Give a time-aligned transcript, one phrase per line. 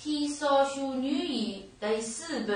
[0.00, 2.52] 天少修女言第四部。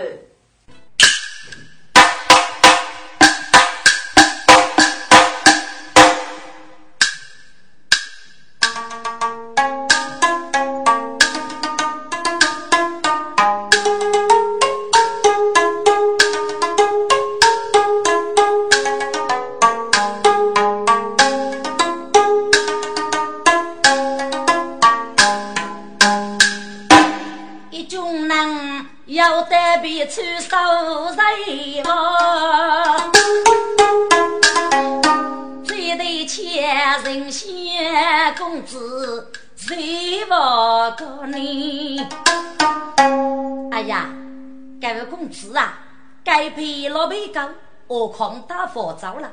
[45.15, 45.79] 公子啊，
[46.25, 47.51] 该配老辈高，
[47.87, 49.31] 何况打佛招了？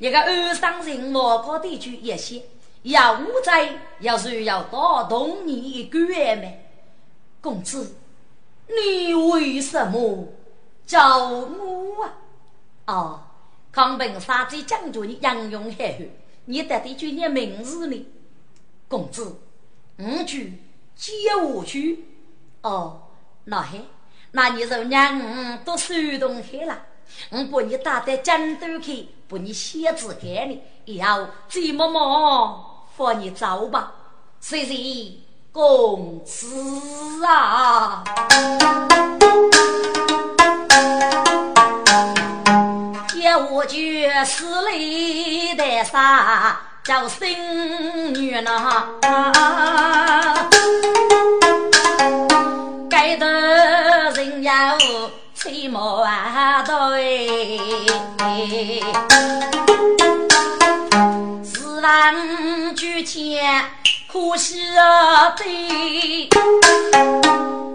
[0.00, 2.42] 一个二上人莫高地区一些，
[2.82, 6.68] 要我在，要是要打动你一个月没？
[7.40, 7.94] 公子。
[8.66, 10.28] 你为什么
[10.84, 12.12] 找我啊？
[12.86, 13.22] 哦，
[13.70, 16.04] 康平杀鸡将军杨勇海后，
[16.46, 18.06] 你到底叫你名字呢？
[18.88, 19.36] 公子，
[19.96, 20.54] 我去
[20.96, 22.04] 接我去。
[22.62, 23.02] 哦，
[23.44, 23.80] 那还，
[24.32, 26.78] 那你就让我都手动开了，
[27.30, 33.92] 我把你打在江头去，把你写字给你，以后怎么么放你走吧，
[34.40, 34.74] 谢谢。
[35.52, 38.04] 公子啊，
[43.20, 43.74] 要我就
[44.24, 48.86] 是来的啥叫新女呢？
[53.02, 54.76] 该得人要
[55.34, 57.58] 吹毛啊对，
[61.42, 62.14] 四万
[62.76, 63.64] 举钱。
[64.06, 66.28] 可惜啊，对，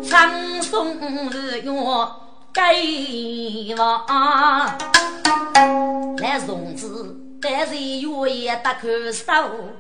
[0.08, 0.96] 长送
[1.32, 1.72] 日月
[2.54, 2.76] 该
[3.76, 4.06] 忘，
[6.18, 7.18] 来从此
[7.48, 9.24] 但是月也得看守，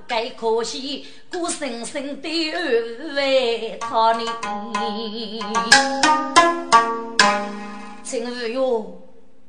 [0.06, 4.24] 该可惜孤生生的二位他呢？
[8.04, 9.02] 今日哟，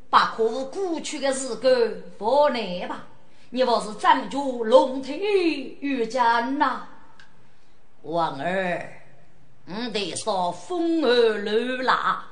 [0.09, 3.05] 把可过去的日子过来吧，
[3.51, 6.85] 你不是占住龙体玉江呐？
[8.01, 9.03] 王儿，
[9.67, 12.25] 我得说风儿乱啦，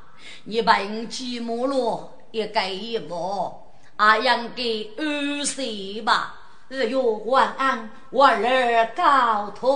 [0.44, 3.63] 你把我寂寞了，一盖一毛，
[3.96, 6.34] 阿阳给安息吧。
[6.70, 9.70] 哎哟，晚安，我儿告退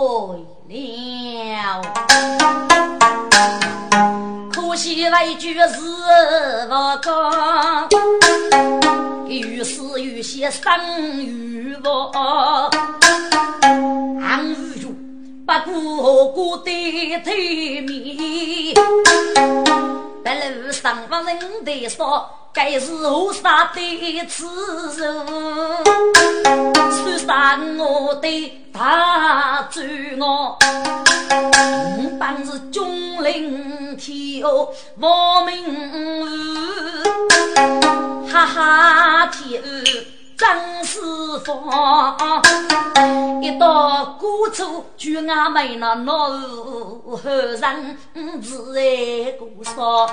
[0.69, 1.81] 了。
[4.53, 5.69] 可惜那一句是
[6.69, 7.89] 不讲，
[9.29, 10.65] 有诗有写生
[11.21, 12.11] 与我，
[14.21, 14.93] 俺无助。
[15.47, 16.71] 不顾过的
[17.21, 17.31] 头
[17.87, 18.75] 面，
[20.25, 24.45] 在路上不人的说，该是何杀的之
[24.97, 25.25] 人？
[26.43, 30.59] 穿上我的大罪恶。
[31.31, 34.49] 我本是君临天下
[34.97, 35.55] 亡命
[38.27, 39.63] 哈哈天
[40.39, 41.01] 张师
[41.45, 41.69] 傅，
[43.43, 46.29] 一到古厝就俺们那老
[47.25, 47.99] 人
[48.41, 50.09] 自在过少。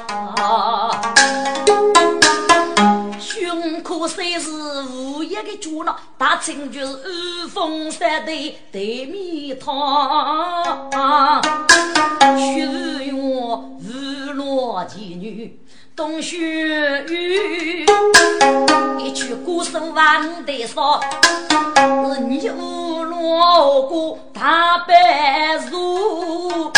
[3.19, 4.49] 胸口虽是
[4.91, 10.89] 无一个猪脑，大清就是二凤三对对面汤。
[12.35, 13.11] 血月
[13.79, 15.59] 日落妓女。
[15.95, 17.85] 冬雪雨，
[19.25, 21.01] 一曲歌声万代说，
[22.13, 26.71] 是牛落过大白树，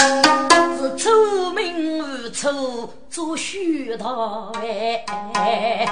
[0.77, 5.85] 是聪明无错做虚道哎，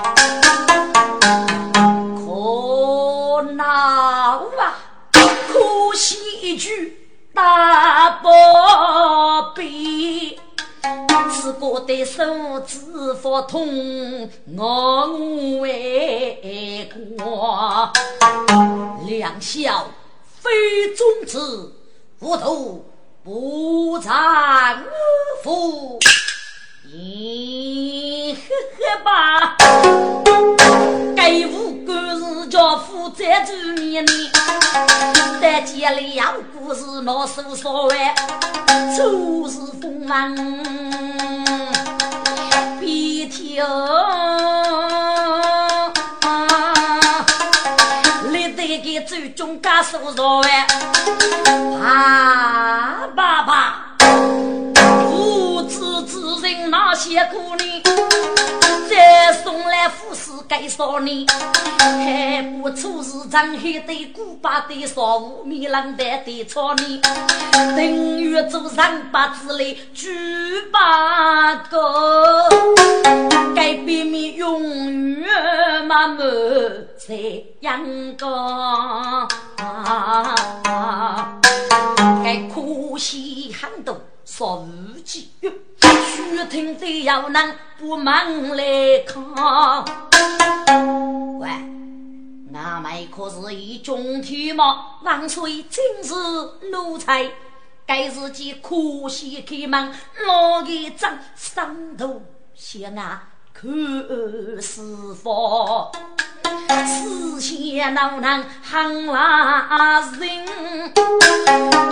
[2.15, 4.79] 可恼啊！
[5.11, 6.97] 可惜一句
[7.33, 10.39] 大宝贝。
[11.31, 12.23] 自个的手
[12.65, 15.07] 指发痛，我
[15.59, 17.91] 为过。
[19.07, 19.87] 两小
[20.41, 20.49] 非
[20.95, 21.73] 君子，
[22.19, 22.85] 无头
[23.23, 24.13] 不丈
[25.43, 25.99] 夫。
[26.97, 28.39] 你，呵
[28.79, 29.57] 呵吧，
[31.13, 33.51] 该五个是叫负责住
[33.81, 34.11] 面呢。
[35.41, 38.15] 在家里养故事闹说说完，
[38.95, 40.33] 处事锋芒
[42.79, 43.67] 别挑，
[48.31, 50.49] 你得给最终干说说完，
[51.83, 53.81] 啊爸爸。
[56.95, 57.83] 些苦呢，
[58.89, 61.27] 再送来富士给少年，
[61.77, 67.01] 还不出是张黑的古巴的少妇米郎的的草泥，
[67.51, 67.83] 等
[68.17, 72.49] 于做上八字来举八个，
[73.53, 74.63] 该避免永
[75.19, 77.15] 远满满在
[77.59, 77.81] 阳
[78.17, 79.27] 光。
[82.23, 83.99] 该可惜很多
[84.37, 85.29] 说无忌，
[85.79, 89.23] 须听得要能不忙来看。
[91.39, 91.49] 喂，
[92.53, 94.97] 俺们可是一中天吗？
[95.03, 97.31] 万岁今日奴才，
[97.85, 99.93] 该日记可惜开门，
[100.27, 102.21] 老一张上头
[102.53, 103.17] 写俺
[103.53, 103.65] 看
[104.61, 104.81] 师
[105.13, 105.89] 傅。
[106.87, 110.45] 思想恼难喊拉人，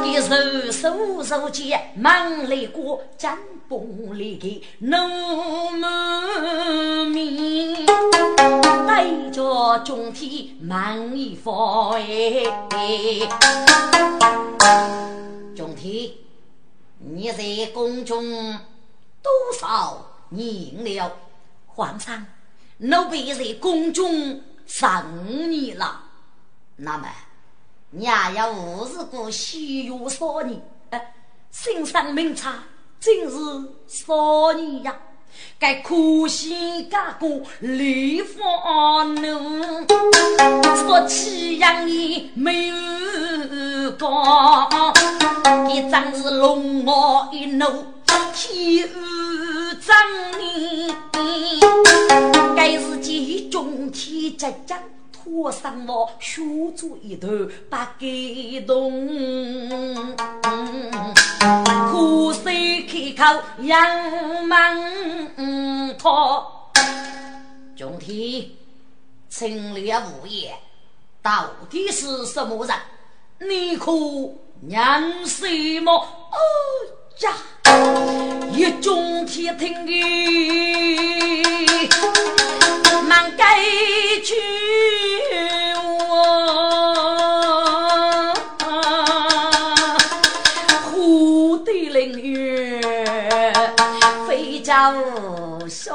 [0.04, 3.32] 一手手手间忙来过，真
[3.68, 4.48] 不离开
[4.80, 5.10] 农
[7.10, 7.86] 民，
[8.88, 12.44] 带着中体忙一方哎，
[15.56, 16.26] 中体，
[17.00, 18.24] 你在宫中
[19.22, 21.12] 多少年了？
[21.68, 22.26] 皇上，
[22.78, 24.42] 奴婢在宫中。
[24.66, 26.02] 十五年了，
[26.78, 27.08] 那么
[27.92, 31.14] 你也要无事过西游少年，哎，
[31.52, 32.56] 心上明察，
[33.00, 33.30] 今日
[33.88, 34.96] 少年呀，
[35.60, 39.86] 该苦心家过离芳奴，
[40.76, 42.76] 说起养你没有
[43.92, 44.10] 讲，
[45.70, 47.66] 一张是龙毛一怒，
[48.34, 48.90] 天
[49.86, 49.94] 张
[50.40, 50.88] 你，
[52.56, 54.80] 该是集中天在将
[55.12, 57.28] 拖上我修做一头
[57.70, 60.16] 把感动，
[61.92, 66.72] 苦守开口杨门托，
[67.76, 68.46] 中天
[69.28, 70.56] 清烈无言，
[71.22, 72.76] 到底是什么人？
[73.50, 73.92] 你可
[74.66, 75.92] 认识么？
[75.94, 76.38] 哦
[77.20, 77.34] 呀！
[78.52, 79.92] 一中天听的
[83.08, 83.58] 满盖
[84.24, 84.36] 句
[85.76, 85.82] 话，
[90.92, 92.80] 虎的凌月
[94.28, 94.96] 飞将
[95.70, 95.94] 说。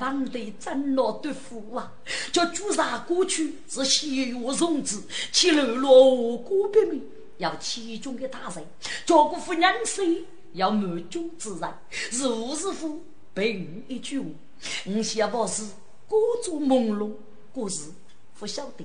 [0.00, 1.90] 王队真老对付啊！
[2.44, 5.02] 叫朱砂过去是西岳荣子，
[5.32, 7.02] 去流落过百名，
[7.38, 8.64] 要其中的大人，
[9.06, 11.72] 叫个夫人谁要满中之人，
[12.12, 13.02] 如是夫
[13.32, 14.26] 凭一句话，
[14.84, 15.64] 我想把是
[16.06, 17.10] 故作朦胧，
[17.52, 17.90] 故事
[18.38, 18.84] 不晓得，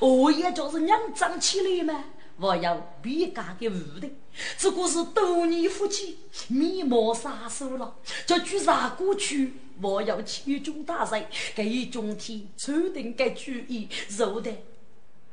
[0.00, 2.04] 我也就是娘长起来嘛。
[2.40, 4.10] 我要别家的屋的，
[4.56, 7.94] 这个是多年夫妻，面貌杀手了。
[8.24, 9.52] 叫举啥过去？
[9.82, 14.50] 我要其中大人给中天注定该主意，肉的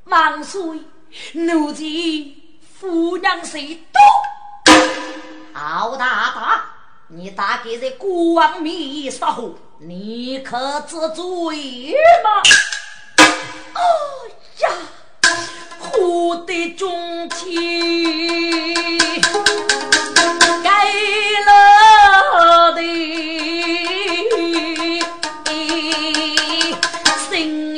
[0.04, 0.62] 万岁！
[1.34, 1.84] 奴才
[2.62, 4.74] 夫娘谁多？
[5.54, 6.66] 敖大大，
[7.08, 12.42] 你大概在国王面撒谎，你可知罪吗？
[13.76, 13.80] 哦
[14.62, 14.70] 呀！
[16.00, 17.58] 我的忠妻。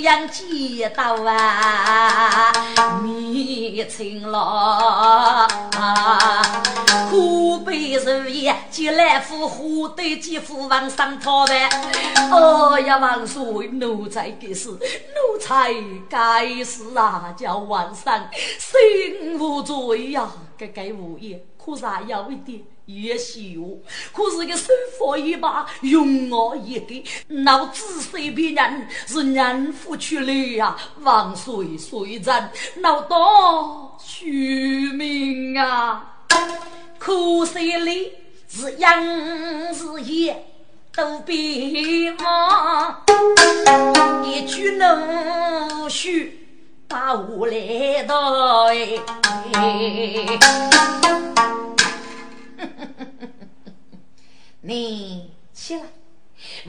[0.09, 2.51] 信仰街道啊，
[3.03, 5.47] 迷情了。
[7.11, 11.69] 苦悲如也，借来福虎对姐夫王上讨饭。
[12.31, 15.71] 哦呀，王岁奴才该死，奴才
[16.09, 17.35] 该死啊！
[17.37, 23.79] 叫王上心无罪呀，该该无言，可是还有一点也羞。
[24.11, 24.67] 可是个生
[24.97, 30.75] 活一把，用我一个，脑子随便人是人夫出来呀！
[31.01, 36.15] 王岁虽然老当虚名啊。
[36.99, 38.11] 苦水里
[38.47, 40.45] 是阳是夜
[40.93, 43.01] 都别忘，
[44.23, 46.47] 一句怒须
[46.87, 48.73] 把我来到
[54.69, 55.81] 你起来，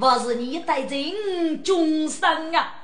[0.00, 2.79] 我是你带进终生啊！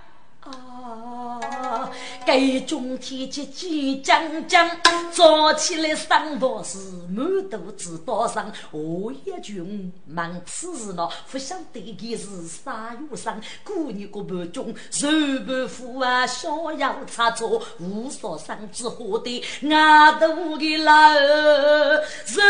[0.86, 1.90] 啊，
[2.24, 4.70] 该中天结结将将，
[5.10, 6.78] 早起来生活是
[7.08, 8.52] 满肚子刀伤。
[8.70, 13.40] 我一穷忙此事呢，不想对的是啥有伤。
[13.64, 15.08] 过年过半中，手
[15.44, 22.40] 盘斧啊，逍遥插错，无所生之火的牙头的老儿，手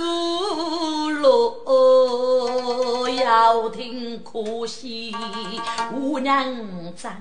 [0.00, 5.12] 无落，要听可惜
[5.92, 7.20] 无娘长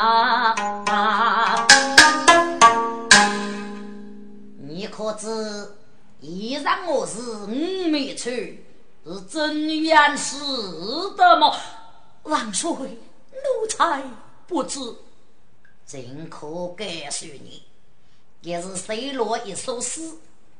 [0.00, 1.66] 啊。
[4.56, 5.28] 你可知
[6.20, 10.36] 衣裳我是五没穿，是真言实
[11.16, 11.54] 的吗？
[12.22, 14.02] 万岁，奴才
[14.46, 14.80] 不知。
[15.86, 17.64] 朕可告诉你，
[18.40, 20.12] 也是水落一首诗，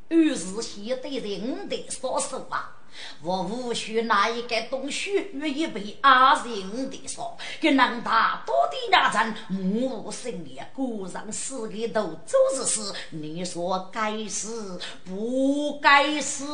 [0.09, 2.77] 于是现对人的所说啊。
[3.23, 16.45] 我无需那一个东西，愿意被阿人的说，给能大多的那阵目无生利，果然死里头做事事，你说该死不该死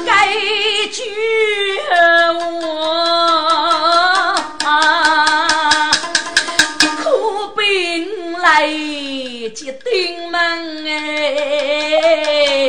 [0.05, 0.27] 该
[0.91, 1.00] 句
[1.88, 3.40] 话。
[9.50, 10.39] 接顶门
[10.88, 12.67] 哎，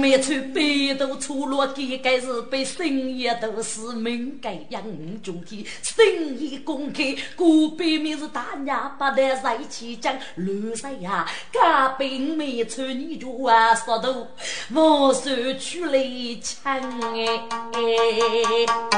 [0.00, 4.82] 每次背都出落的，该是被深夜都是门盖养
[5.22, 14.28] 中天，深夜公开，古北面是大娘把的在一起讲，乱说呀，嘎兵每次你就啊说头，
[14.74, 15.98] 我手出来
[16.42, 16.74] 抢
[17.14, 17.40] 哎，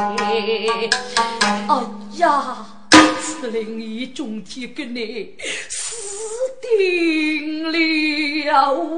[0.07, 0.91] 哎
[2.17, 2.74] 呀！
[3.25, 5.35] 司令一中天跟你
[5.69, 5.97] 死
[6.61, 7.79] 定了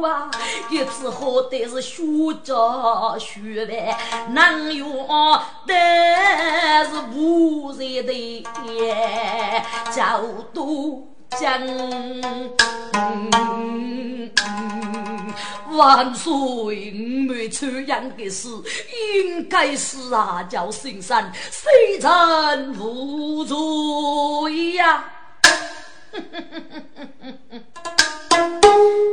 [0.08, 0.30] 啊！
[0.70, 2.02] 一次好歹是学
[2.42, 3.96] 着学呗，
[4.32, 5.08] 能用
[5.66, 8.44] 但是不热的
[9.94, 10.20] 叫
[11.30, 11.60] 将。
[15.76, 16.90] 万岁！
[16.92, 18.48] 没穿样的事，
[19.22, 25.04] 应该是啊，叫心山谁臣无罪呀！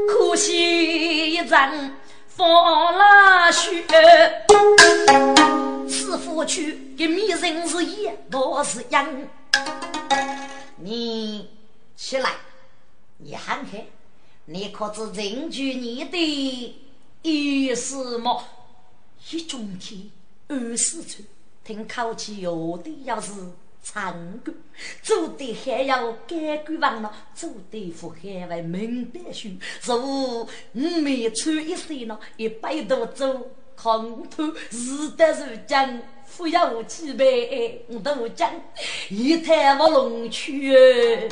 [0.07, 1.93] 可惜一阵
[2.27, 3.83] 放了雪，
[5.89, 9.05] 师傅去给迷人是一，我是羊。
[10.77, 11.49] 你
[12.05, 12.35] 起来，
[13.19, 13.85] 你喊开。
[14.43, 16.75] 你可知人居你的
[17.21, 18.43] 意思么？
[19.31, 20.11] 一中天，
[20.49, 21.23] 二四川，
[21.63, 23.31] 听口气有的要是
[23.81, 24.53] 长官，
[25.01, 29.47] 做的还要改官王了，做的副还为明白书，
[29.83, 35.57] 如每穿一身呢，一百多走空头，是的是
[36.33, 36.37] 讲。
[36.37, 37.25] 富有几百
[38.03, 38.49] 都讲，
[39.09, 41.29] 一滩卧龙去，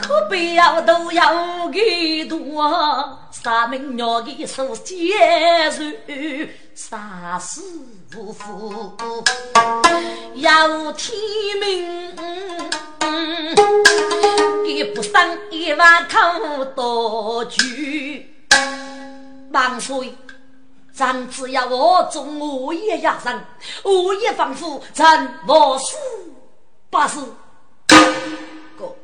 [0.00, 5.14] 可不要都要给多，三名鸟的手接
[5.70, 5.82] 受，
[6.74, 7.60] 杀死
[8.16, 8.94] 无父，
[10.36, 11.12] 要天
[11.60, 12.14] 命，
[14.64, 18.30] 给不上一万口多句，
[19.50, 20.14] 万岁。
[20.92, 23.42] 咱只要我中我也压上，
[23.82, 25.04] 我也仿佛成
[25.48, 25.96] 我数
[26.90, 27.18] 八十
[28.76, 28.94] 个，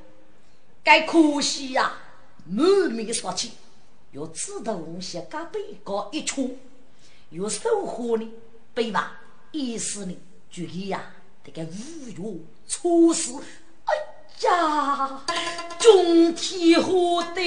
[0.85, 1.92] 该可惜呀！
[2.45, 3.52] 满面杀气，
[4.12, 6.59] 有指头些嘎背高一出，
[7.30, 8.30] 有手火呢，
[8.75, 9.18] 背吧，
[9.50, 10.14] 意思呢，
[10.50, 11.11] 就给呀，
[11.42, 13.33] 这个侮辱处事。
[14.42, 15.11] 呀，
[15.80, 17.42] 中天火的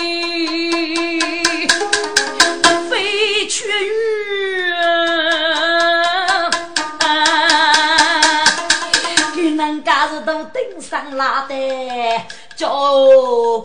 [2.90, 3.90] 飞雀鱼，
[9.34, 11.56] 给人家是都顶上拉的
[12.58, 12.70] 叫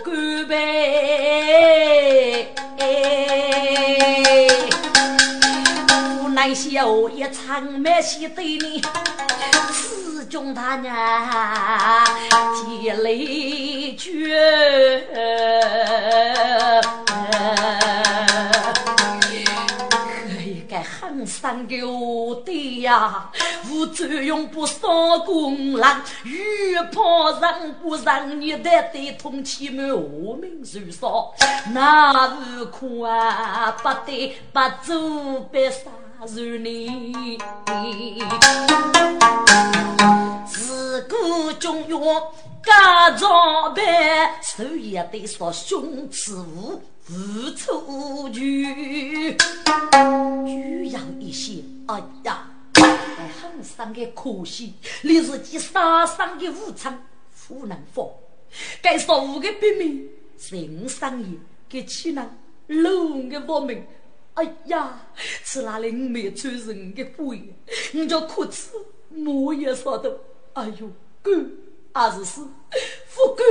[0.04, 0.14] 干
[0.46, 2.54] 杯，
[6.22, 8.80] 无奈小一场没戏对你。
[10.28, 10.94] 中大娘
[12.54, 15.06] 急泪绝，
[20.44, 23.30] 一个很伤的我的呀，
[23.70, 24.80] 无作用不上
[25.24, 31.08] 功郎，欲怕人不让你的对通气满我命受伤，
[31.72, 35.82] 那无可啊，不得不走别杀。
[36.24, 37.38] 如你，
[40.46, 42.00] 自古中原
[42.64, 43.84] 家装扮，
[44.42, 46.80] 手也得说胸齿无
[47.10, 49.36] 无处去，
[50.46, 57.04] 欲要一些，哎呀，很伤的可惜，你自己杀伤的武昌，
[57.46, 58.06] 不能放。
[58.80, 60.08] 该说五个兵民，
[60.50, 62.26] 人生也给岂能
[62.68, 63.84] 路的亡命？
[64.36, 65.00] 哎呀，
[65.42, 67.54] 是哪里没穿人的鬼？
[67.92, 68.70] 你叫裤子，
[69.26, 70.20] 我也说的。
[70.52, 70.88] 哎呦，
[71.22, 71.32] 狗
[71.94, 72.42] 还是死，
[73.14, 73.42] 不狗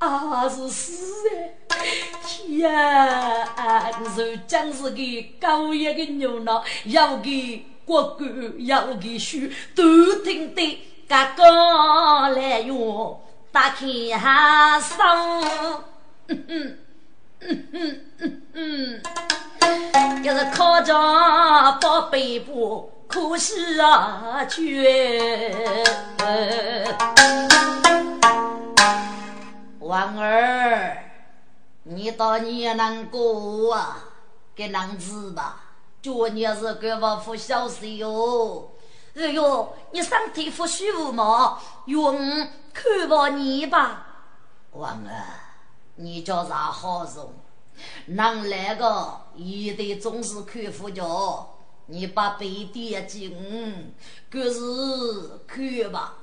[0.00, 1.28] 还是死
[1.68, 1.86] 哎！
[2.26, 2.68] 天，
[4.16, 5.02] 如将是个
[5.40, 8.24] 高一个牛脑，要给国狗，
[8.58, 13.20] 要给书，都听得嘎嘎来哟。
[13.52, 13.86] 打开
[14.18, 15.84] 哈上，
[16.26, 16.78] 嗯嗯
[17.44, 20.92] 嗯嗯嗯嗯，要是靠着
[21.80, 25.84] 宝贝布，可惜啊绝。
[29.80, 30.96] 王儿，
[31.82, 33.98] 你到你能过啊？
[34.54, 35.60] 给男子吧，
[36.00, 38.70] 叫你是给我付小息哟。
[39.16, 41.58] 哎呦，你身体不舒服吗？
[41.86, 42.48] 用。
[42.74, 44.06] 看望你吧，
[44.70, 45.12] 王儿，
[45.96, 47.32] 你叫啥好容？
[48.06, 53.94] 能来个一得总是看副教，你把背点紧，
[54.30, 54.60] 可是
[55.46, 56.18] 看吧。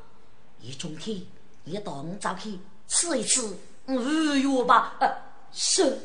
[0.62, 1.22] 一中天，
[1.66, 3.42] 一到五早去吃一吃，
[3.88, 4.98] 五月吧。
[5.00, 5.10] 呃，
[5.52, 6.00] 是，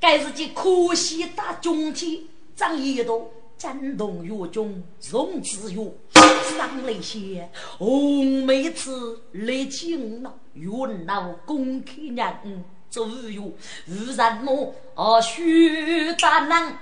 [0.00, 2.22] 该是件可惜大中天，
[2.54, 3.20] 张一道。
[3.58, 13.52] 战动月中荣子月，上雷些红梅子来惊了，云闹公开人左右，
[13.86, 14.74] 无人么？
[14.94, 16.72] 啊许大能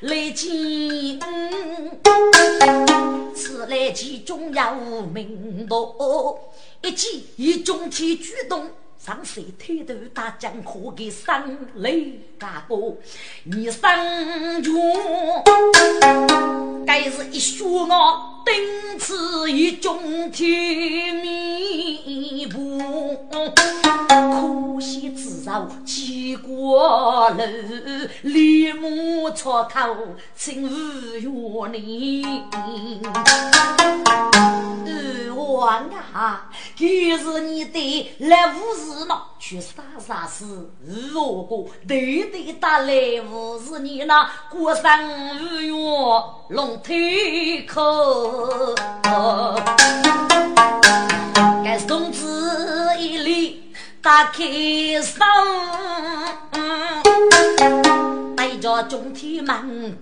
[0.00, 1.18] 来惊，
[3.34, 6.52] 此来其中有名多，
[6.82, 8.70] 一见一中天举动。
[8.98, 12.96] 上山推头打江河，给三雷大哥，
[13.42, 14.72] 你上军，
[16.86, 22.78] 该是一血我顶此一中天命不，
[24.06, 27.42] 可惜自受几过路，
[28.22, 29.96] 立马出口
[30.36, 32.44] 请无怨你。
[34.86, 39.22] 二王啊，今是你的来无事嘛？
[39.40, 40.44] 去啥啥事？
[40.84, 45.74] 如果对对打来无是你那过生日月
[46.50, 48.74] 龙腿口，
[51.64, 53.71] 该送子一礼
[54.02, 54.42] 打开
[55.00, 55.20] 手，
[58.36, 59.96] 带着中天门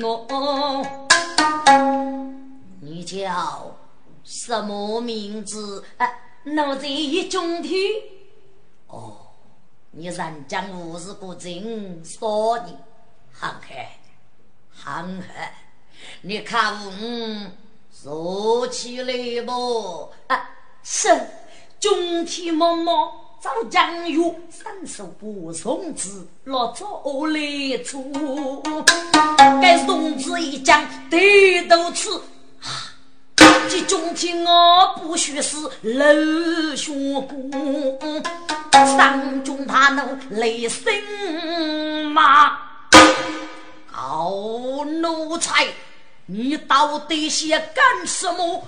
[0.00, 1.06] 过我，
[2.80, 3.72] 你叫。
[4.24, 5.84] 什么名字？
[5.98, 6.10] 啊，
[6.42, 7.80] 奴才一中天。
[8.88, 9.16] 哦，
[9.92, 12.76] 你人将无事不正，说你
[13.32, 13.86] 很黑，
[14.68, 15.28] 很黑。
[16.22, 17.52] 你看我
[17.92, 20.12] 说起来不？
[20.26, 20.50] 啊，
[20.82, 21.08] 是
[21.78, 22.92] 中天妈妈
[23.40, 28.10] 早将有三十不送子，落早来出。
[29.60, 32.08] 该送子一将得都吃。
[33.68, 36.04] 这中天我不许是老
[36.74, 38.20] 学工，
[38.72, 40.92] 上中他能雷声
[42.12, 42.58] 吗？
[43.90, 44.30] 好
[44.84, 45.66] 奴才，
[46.26, 48.66] 你到底想干什么？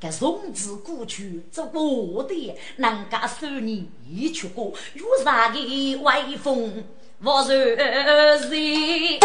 [0.00, 6.84] 该从子过去做我的，人家收你一曲歌，有啥个威风？
[7.20, 7.76] 我是
[8.48, 9.18] 谁？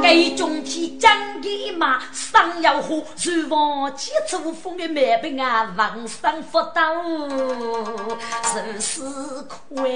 [0.00, 9.02] 给中天讲的嘛，上要火，如望几处风雨满兵啊，王生福到如是
[9.48, 9.90] 快。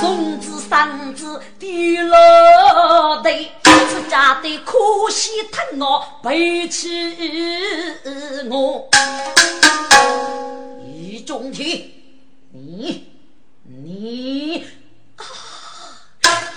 [0.00, 3.48] 从此生子地落地，
[3.86, 4.78] 自家的可
[5.10, 6.88] 惜疼我背起
[8.50, 8.88] 我，
[10.84, 11.82] 一中天
[12.52, 13.04] 你。
[13.70, 14.64] 你
[15.16, 15.24] 啊，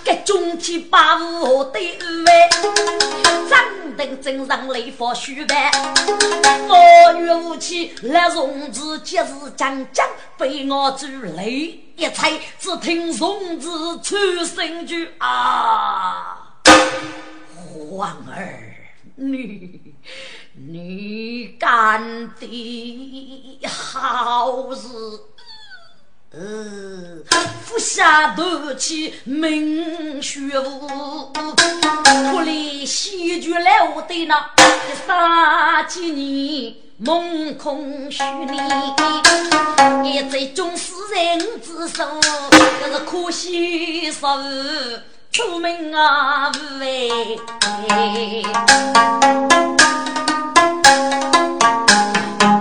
[0.03, 2.49] 这中天八五对外，
[3.49, 5.69] 张灯正上雷佛虚白，
[6.67, 9.25] 风雨无期来 rom 子，即是
[9.57, 10.07] 将将
[10.37, 13.69] 被我追雷一踩，只听虫子
[14.01, 16.50] 出声句啊，
[17.89, 18.75] 皇儿，
[19.15, 19.81] 你
[20.55, 24.87] 你干的好事。
[26.33, 27.21] 呃，
[27.65, 34.49] 俯下头去明雪雾，苦里戏剧来我对那
[35.05, 42.05] 三几年梦空虚拟，一在中死人之手，
[42.79, 44.41] 可是可惜说
[45.31, 47.09] 出门啊无为。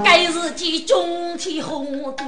[0.04, 2.24] 该日记中天红的，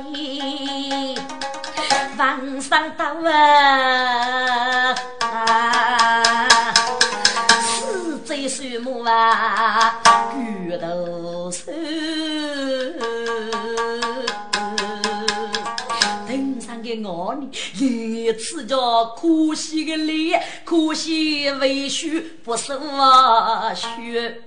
[2.18, 4.96] 晚上到啊。
[8.48, 10.00] 树木啊，
[10.35, 11.70] 举头手，
[16.96, 22.78] 的我呢，一次叫可惜的脸，可惜为须不受
[23.74, 24.42] 血。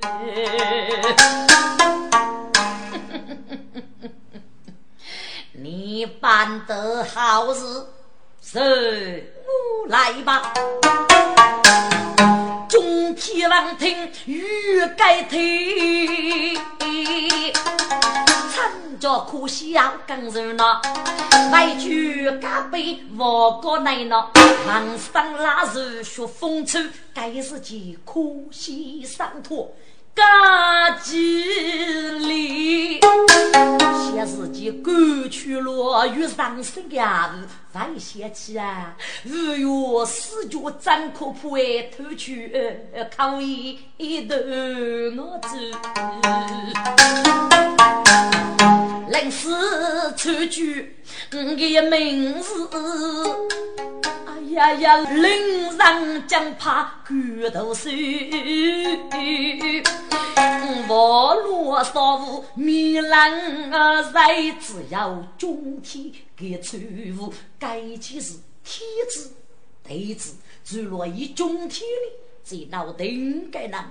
[5.53, 7.61] 你办得好事，
[8.41, 10.53] 是我来吧。
[12.69, 16.55] 中天王听欲盖天，
[19.05, 20.81] 参着可笑更热闹，
[21.51, 24.31] 外句加杯我个奶闹，
[24.65, 29.71] 唐僧拉肉学风尘，该是件可惜上托。
[30.15, 32.99] 家几里？
[32.99, 37.29] 些自己赶去了，与上身呀，
[37.73, 38.95] 万嫌弃啊！
[39.23, 39.67] 日月
[40.05, 42.51] 四角真可怕哎，偷去
[43.15, 44.35] 可以一头
[45.17, 45.49] 我走，
[49.15, 49.49] 临死
[50.17, 50.93] 出句
[51.31, 52.69] 我的名字
[54.27, 54.41] 哎。
[54.51, 57.13] 呀呀，岭上将怕骨
[57.53, 57.91] 头碎，
[60.87, 66.79] 我落少妇米兰啊，在只要中天给错
[67.17, 69.31] 误，该起是天子
[69.83, 72.11] 对子，坠落于中天里，
[72.43, 73.83] 在脑顶该能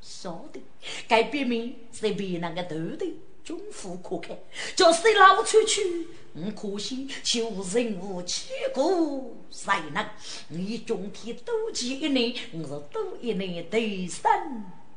[0.00, 0.62] 晓得，
[1.08, 3.06] 该别名是别人的头头。
[3.46, 4.36] 中府可看，
[4.74, 6.08] 叫谁老出去？
[6.34, 10.04] 嗯，可惜求人无千古谁能？
[10.48, 14.28] 你中天多几一年，我是多一年得生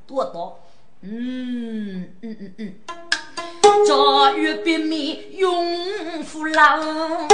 [0.07, 0.59] 多多。
[1.01, 2.75] 嗯嗯嗯嗯，
[3.87, 7.27] 朝月别面永福老，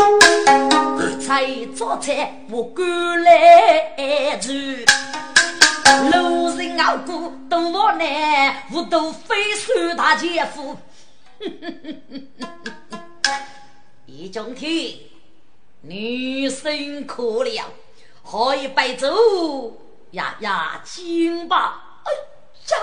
[1.22, 4.52] 菜做菜不敢来住。
[6.12, 10.76] 路人熬过都无奈，我都非算大姐夫。
[14.06, 14.98] 易中天，
[15.82, 17.74] 你辛苦了，
[18.24, 19.78] 喝一杯酒
[20.12, 22.02] 压压惊吧。
[22.06, 22.12] 哎
[22.72, 22.78] 呀，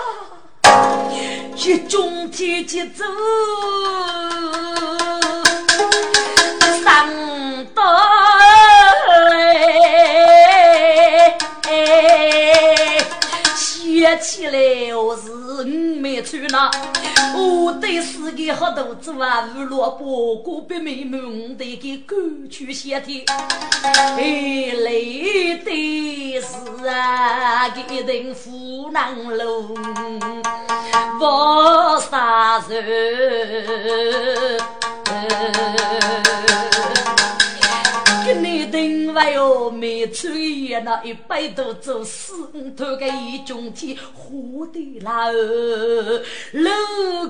[1.55, 3.03] 易中天节奏
[16.23, 16.71] 穿呐，
[17.35, 21.19] 我对是个好肚子啊，胡萝卜果别美满，
[21.57, 23.23] 得给赶去先天。
[24.17, 29.75] 哎，累的是啊，一顶湖南路，
[31.19, 31.25] 不
[32.09, 32.83] 杀人。
[39.13, 46.21] 你等外哟，每次一那一百多走四五头个一中天，活的啦哦，
[46.51, 46.73] 六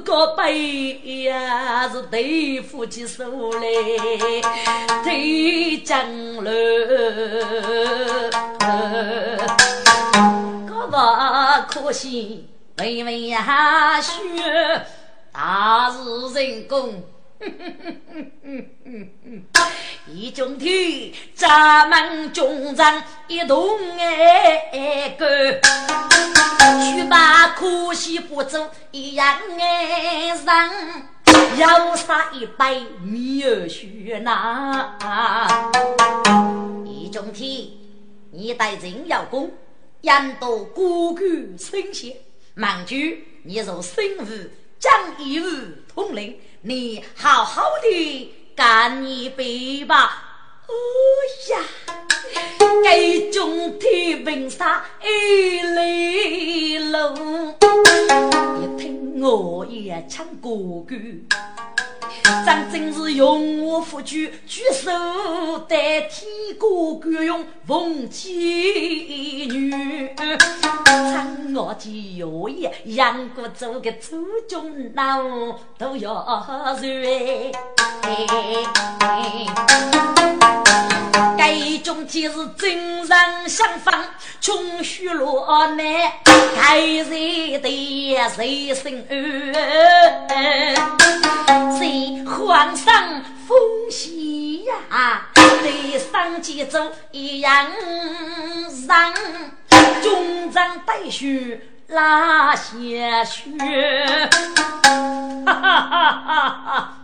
[0.05, 3.25] 个背呀是对夫妻手
[3.59, 4.41] 嘞，
[5.03, 6.07] 对将
[6.41, 6.51] 了，
[10.65, 10.95] 可不
[11.81, 12.47] 可惜？
[12.79, 14.13] 微微呀雪，
[15.33, 15.99] 大是
[16.33, 17.03] 人工。
[20.07, 25.59] 一中天，咱们中长一同爱个，
[26.81, 30.69] 去把可惜不走一样爱上，
[31.57, 34.95] 要杀一百米儿血呐！
[36.85, 37.67] 一中天，
[38.31, 39.51] 你带人要攻，
[40.01, 41.21] 养多孤苦
[41.57, 42.17] 生血，
[42.55, 44.25] 忙句你若生物
[44.79, 45.45] 将义务
[45.93, 46.39] 统领。
[46.65, 50.23] 你好好的干一杯吧！
[50.65, 51.59] 哎呀，
[52.81, 57.57] 给中天文杀一泪流，
[58.61, 60.51] 一听我也唱歌
[60.87, 60.95] 歌。
[62.45, 69.69] 真正是用我夫君举手代替哥哥用凤妻女，
[71.55, 77.51] 我的摇曳，杨过做个初中郎都要睡。
[81.37, 84.03] 该中中天是真人相仿，
[84.41, 85.85] 穷虚落难，
[86.55, 89.05] 该谁的谁心
[90.27, 90.73] 安？
[91.77, 93.57] 谁皇上风
[93.91, 95.27] 喜呀？
[95.61, 97.67] 对上几走一样
[98.87, 99.13] 上，
[100.01, 103.49] 中章带血拉些血，
[105.45, 106.97] 哈哈哈哈哈！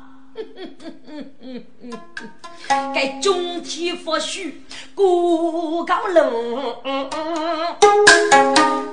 [2.94, 4.64] 该中天佛须
[4.96, 6.82] 过高楼，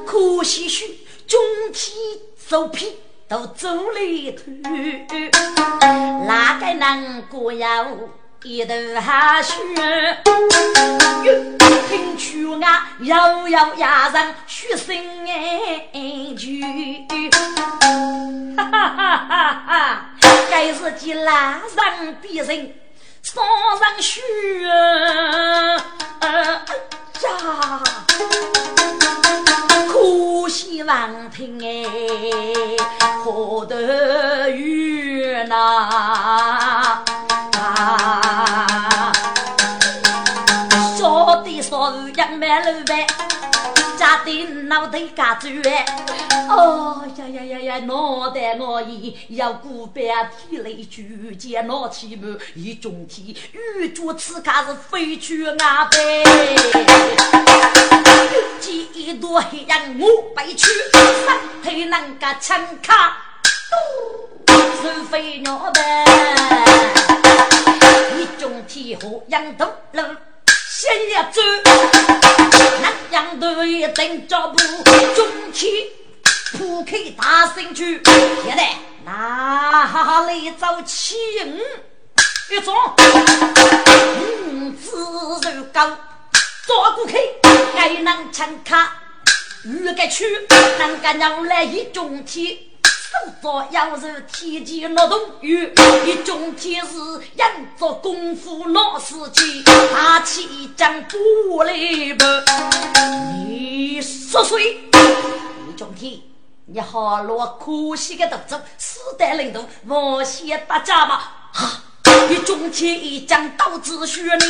[0.07, 1.39] 可惜须中
[1.73, 1.95] 天
[2.49, 2.93] 走偏
[3.29, 4.53] 都走了头，
[6.27, 7.87] 哪个能过呀？
[8.43, 9.55] 一头哈血，
[11.89, 14.97] 听曲啊，摇摇呀上血声
[15.27, 15.91] 哎
[16.37, 16.63] 句，
[18.57, 20.11] 哈哈哈哈哈！
[20.49, 22.75] 该是几拉上别人
[23.23, 23.45] 上
[23.79, 24.21] 上血，
[26.21, 26.29] 哎
[27.23, 27.83] 呀，
[29.89, 31.85] 可惜王庭哎，
[33.25, 37.03] 何得远呐？
[37.77, 39.13] 啊！
[40.97, 43.07] 说的说杨梅楼呗，
[43.99, 45.85] 家的脑袋嘎住哎！
[46.49, 50.03] 哦呀呀呀呀，脑袋我一要古板
[50.49, 56.25] 提来举剑拿起木一中天，预祝此家是飞去阿飞。
[58.61, 63.19] 几一朵黑人我背去，三腿能个撑卡，
[64.81, 66.66] 是飞鸟呗。
[68.67, 70.03] 天河杨头路，
[70.69, 71.41] 先要走，
[72.83, 74.59] 南阳头一等脚步，
[75.15, 75.73] 中天
[76.53, 78.03] 铺开大身躯，
[78.45, 78.75] 现在
[79.05, 81.61] 哪里走起五
[82.53, 82.75] 一种
[84.51, 85.87] 五子肉高，
[86.67, 87.17] 抓过去
[87.77, 89.01] 该能撑卡，
[89.65, 90.25] 预该去
[90.79, 92.59] 能干让来一中天。
[93.41, 95.73] 做要是天机劳动于
[96.05, 96.97] 一种天是
[97.37, 97.49] 养
[97.79, 101.75] 着功夫老司机，大气将不来
[102.19, 102.25] 不。
[103.49, 104.81] 你说谁，
[105.69, 106.21] 一种天，
[106.67, 111.51] 你好落可惜的动作，死得领导，我先打架吧。
[111.53, 111.83] 哈，
[112.29, 114.45] 一种天一将刀子血你，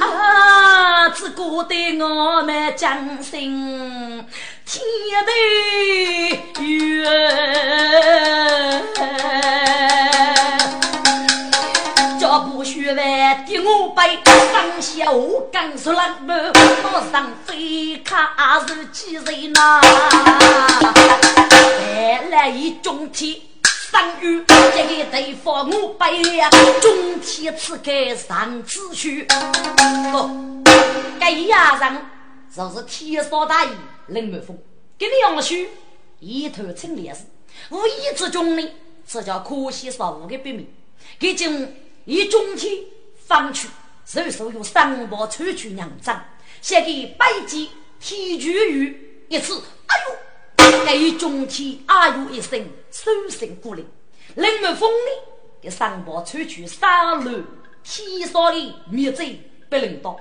[0.00, 4.24] 啊，只顾得我们将心。
[4.66, 4.84] 天
[5.24, 5.32] 地
[6.62, 7.04] 远，
[12.20, 14.18] 脚步虚弯，第五背，
[14.52, 16.32] 上下我刚说了不，
[16.92, 19.80] 马上飞卡是几人呐？
[21.50, 23.36] 再来一中天，
[23.90, 24.44] 上雨
[24.76, 29.26] 一个对方我背了，中天赐给上子虚，
[30.12, 30.62] 不，
[31.18, 32.02] 该呀人
[32.54, 33.70] 就是天上大雨。
[34.08, 34.58] 林满峰，
[34.98, 35.70] 给你杨旭
[36.20, 37.24] 一头青莲子，
[37.70, 38.70] 无意之中呢，
[39.06, 40.70] 这叫可惜少无的笔名。
[41.18, 41.74] 给今
[42.04, 42.70] 以中天
[43.26, 43.68] 放去，
[44.04, 46.22] 随手用三宝抽取两张，
[46.60, 49.62] 献给百济天居玉一次。
[49.86, 49.96] 哎
[50.76, 53.82] 呦，给中天哎呦一声，手心过来。
[54.34, 55.10] 林满峰呢，
[55.60, 57.42] 给三宝抽取三路
[57.82, 60.18] 天上的灭贼不能到，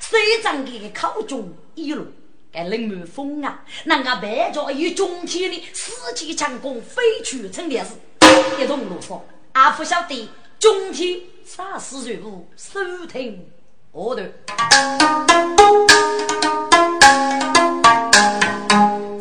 [0.00, 2.06] 谁张给口中一路。
[2.52, 7.90] 给林满风啊，那个白着一中天的四级强攻飞去成烈士，
[8.60, 10.28] 一同落说，阿不晓得
[10.58, 13.48] 中天啥时人物收听
[13.92, 14.32] 我的，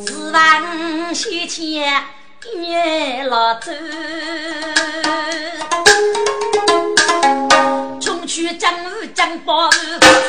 [0.08, 2.04] 十万西钱
[2.56, 3.71] 也老走。
[7.99, 9.69] 冲去江湖江宝，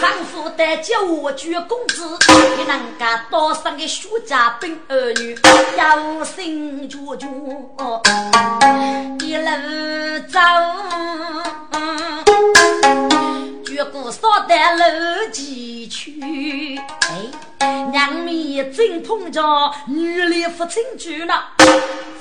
[0.01, 2.19] 丈夫带着我举公子，
[2.57, 5.39] 你能家多生个徐家兵儿女，
[5.79, 7.27] 有心就就
[9.21, 9.51] 一路
[10.29, 10.39] 走，
[13.81, 16.79] 绝过少得路几去。
[17.59, 19.43] 哎，娘咪真痛着
[19.87, 21.53] 女里父亲去了，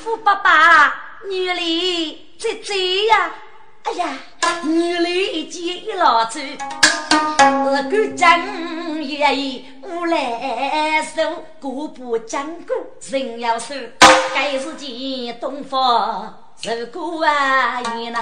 [0.01, 0.95] 富爸爸
[1.27, 2.73] 女里在在
[3.09, 3.31] 呀。
[3.83, 4.07] 哎呀，
[4.63, 6.39] 女里一见一老走，
[7.09, 12.73] 我个真愿意无来受，过不讲过
[13.09, 13.75] 人要守，
[14.33, 18.19] 该是见东方受过啊也那。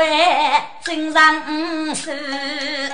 [0.00, 0.06] 为
[0.82, 2.90] 真人事，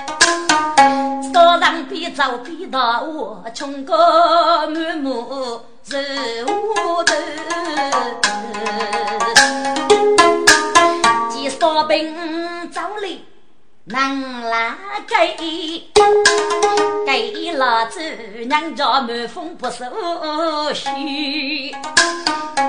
[1.33, 5.95] 道上边走边大我，穷哥满目是
[6.45, 7.15] 我头。
[11.29, 13.07] 见少兵早来
[13.85, 14.75] 能拉
[15.07, 15.27] 开，
[17.05, 18.01] 给老子
[18.49, 19.85] 娘家满风不收
[20.73, 21.73] 心。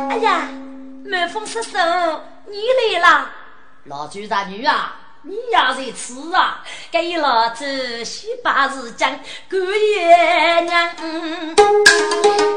[0.08, 0.48] 哎呀，
[1.04, 1.76] 满风失手，
[2.46, 2.56] 你
[2.94, 3.32] 来啦。
[3.88, 6.62] 老朱大女啊，你也在吃啊？
[6.90, 7.64] 给了主
[8.04, 10.90] 西八日讲过爷娘，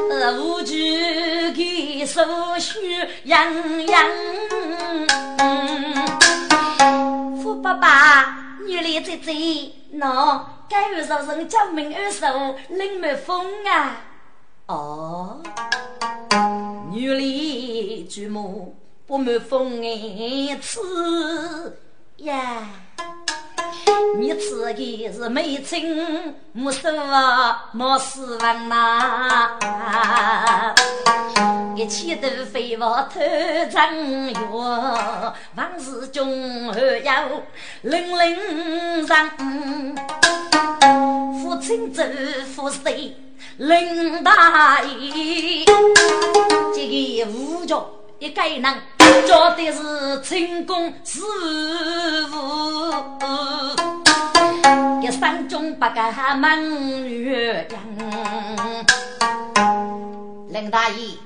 [0.09, 2.21] 呃，无惧给手
[2.59, 4.05] 续样样。
[7.41, 8.37] 富爸爸。
[8.67, 9.31] 女来在这，
[9.93, 14.01] 喏，该二少人叫名二少林美凤啊。
[14.67, 15.41] 哦，
[16.91, 18.75] 女来举目
[19.11, 20.79] 不满风哎，吃
[22.19, 22.63] 呀。
[24.17, 26.89] 你吃的是美称，没说
[27.73, 29.57] 没失望呐。
[31.75, 33.19] 一切都非我偷
[33.69, 37.27] 长药，万事中还要
[37.81, 39.29] 人人让。
[41.37, 42.01] 父亲走，
[42.55, 43.13] 父谁
[43.57, 45.65] 林大爷，
[46.73, 47.89] 这个五角
[48.21, 48.61] 一个人，
[49.27, 51.19] 叫的是成功是
[52.27, 52.37] 福。
[55.01, 57.81] 一生中不敢问月亮，
[60.49, 61.17] 林大爷。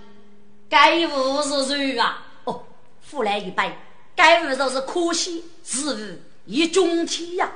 [0.69, 2.23] 该物是谁啊？
[2.45, 2.63] 哦，
[3.01, 3.75] 富来一拜，
[4.15, 7.51] 该物就是可惜是物一中天呀。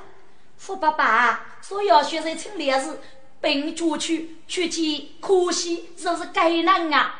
[0.58, 3.00] 富爸爸说要学生请烈士，
[3.40, 7.14] 并主去去见可惜，就是该人啊。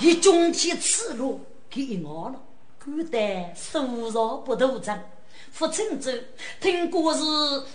[0.00, 2.40] 一中天此路给我了，
[2.84, 4.96] 古代收入不斗争。
[5.50, 6.12] 父亲走，
[6.60, 7.20] 听故事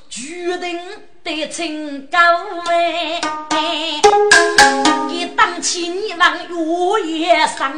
[0.08, 0.80] 决定
[1.22, 2.18] 得成高
[2.70, 3.20] 哎，
[5.10, 7.74] 一当起你往月夜上，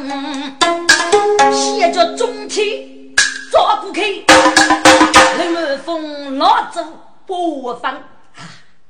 [1.52, 3.14] 写着中天
[3.50, 4.24] 抓过去，
[5.38, 6.84] 人们风老走
[7.26, 7.94] 不放。
[7.94, 8.04] 啊，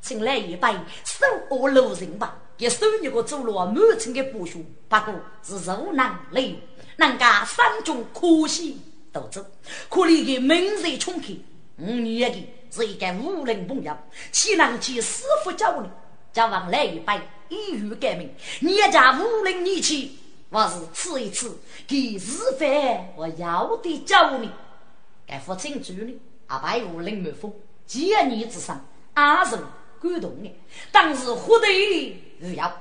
[0.03, 0.69] 请来一杯
[1.03, 6.59] 手握路人吧，给手一个走路满城的不学，不过是受难累，
[6.97, 8.79] 人家山中可惜。
[9.13, 9.43] 都走，
[9.89, 11.29] 可怜的名在冲开，
[11.79, 13.97] 五年的是一个无人朋友，
[14.31, 15.89] 岂能去师傅教你？
[16.35, 20.19] 叫王来一拜，一语改名，你家无人义气，
[20.51, 24.51] 我是吃一次给日饭，我要的教你。
[25.27, 26.15] 该父亲主呢，
[26.49, 27.51] 阿拜无人没风，
[27.87, 29.57] 千年之上，阿是
[29.99, 30.55] 感动的，
[30.93, 31.67] 当时活得
[32.41, 32.73] 的要。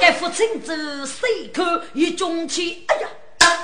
[0.00, 0.74] 该父亲走，
[1.04, 1.62] 随口
[1.94, 3.08] 一中气，哎呀！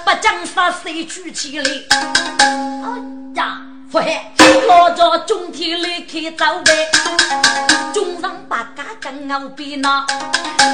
[0.05, 1.71] 把江山谁举起来？
[1.91, 3.03] 哎
[3.35, 4.33] 呀，父海，
[4.67, 10.07] 老家中天来开早饭，中上把家跟我比呢。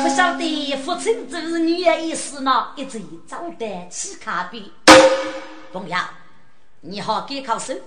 [0.03, 2.69] 不晓得父亲就是你的意思呢？
[2.77, 4.71] 一直早的起咖啡。
[5.73, 5.99] 凤瑶，
[6.81, 7.83] 你好，给口水，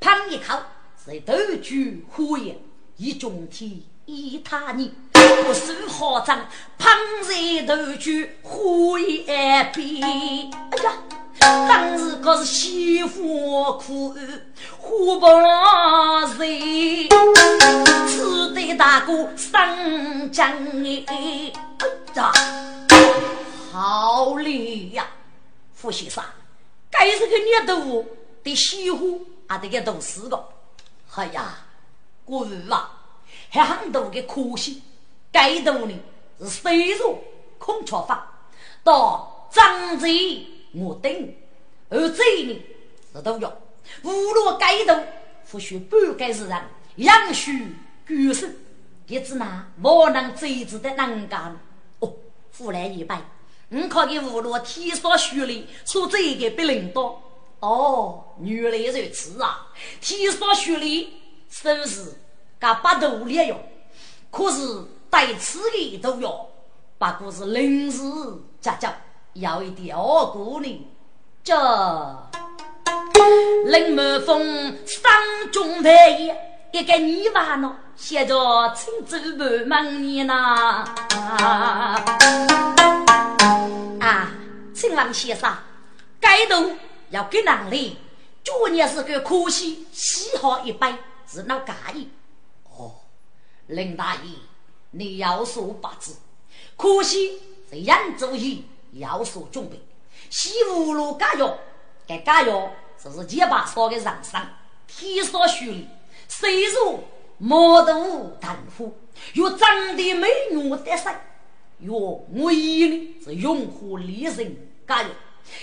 [0.00, 0.58] 喷一口
[1.04, 2.58] 是头举火焰，
[2.96, 4.94] 一中天一他你。
[5.44, 6.46] 不是好长，
[6.78, 6.96] 旁
[7.28, 10.02] 人头举火焰边。
[10.70, 10.92] 哎呀，
[11.40, 14.14] 当时可是媳妇苦，
[14.78, 17.08] 活不人，
[18.08, 20.50] 只得大哥上将
[21.06, 21.52] 哎。
[22.14, 22.32] 呀，
[23.72, 25.06] 好厉呀！
[25.74, 26.24] 傅先生，
[26.90, 28.04] 该是个孽头
[28.42, 30.48] 的媳妇，还得给毒死个。
[31.14, 31.54] 哎呀，
[32.24, 32.90] 过日啊，
[33.50, 34.82] 还很多的可惜。
[35.30, 35.94] 该度呢
[36.40, 37.18] 是水入
[37.58, 38.46] 孔雀法，
[38.82, 41.34] 到张贼我等，
[41.88, 42.62] 而这呢
[43.12, 43.60] 是都要
[44.02, 45.02] 无论该度，
[45.50, 46.62] 或许半该是人，
[46.96, 47.74] 养须
[48.06, 48.46] 举手，
[49.06, 51.58] 也只拿我能追子的能干
[51.98, 52.12] 哦，
[52.56, 53.20] 忽来一拜，
[53.68, 57.20] 你可给无论天上虚里说这个别领导
[57.60, 59.66] 哦，原来如此啊！
[60.00, 61.14] 天上虚里
[61.50, 62.14] 是不是
[62.58, 63.60] 噶八度了哟？
[64.30, 64.84] 可是。
[65.10, 66.46] 带刺的都要，
[66.98, 68.02] 不过是临时
[68.60, 68.94] 加价，
[69.34, 70.78] 要一点二姑娘。
[71.42, 71.54] 这
[73.66, 76.10] 林满风山中来，
[76.72, 80.84] 一个泥娃呢，写着青州半门年呐。
[84.00, 84.30] 啊，
[84.74, 85.56] 秦王先生，
[86.20, 86.72] 该度
[87.10, 87.96] 要给哪里？
[88.44, 90.94] 昨年是个可惜，喜好一杯
[91.26, 92.10] 是那介意。
[92.76, 92.94] 哦，
[93.66, 94.20] 林大爷。
[94.90, 96.16] 你要说八字，
[96.76, 97.38] 可惜
[97.70, 98.62] 是扬州县
[98.92, 99.78] 要说准备，
[100.30, 101.58] 西湖路加药，
[102.06, 102.70] 该加药
[103.02, 104.40] 就是结巴烧的人生，
[104.86, 105.86] 天上雪里，
[106.26, 107.00] 虽如
[107.36, 108.96] 毛头大夫，
[109.34, 111.14] 又长得美女得胜，
[111.80, 115.08] 哟，我一的是用火利人加药，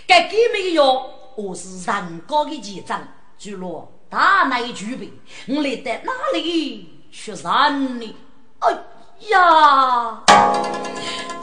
[0.06, 3.08] 该给没药，我是人高的几张，
[3.40, 5.12] 就落大内举备，
[5.48, 8.16] 我来到哪里去让你？
[8.60, 8.78] 哎
[9.20, 10.20] 呀，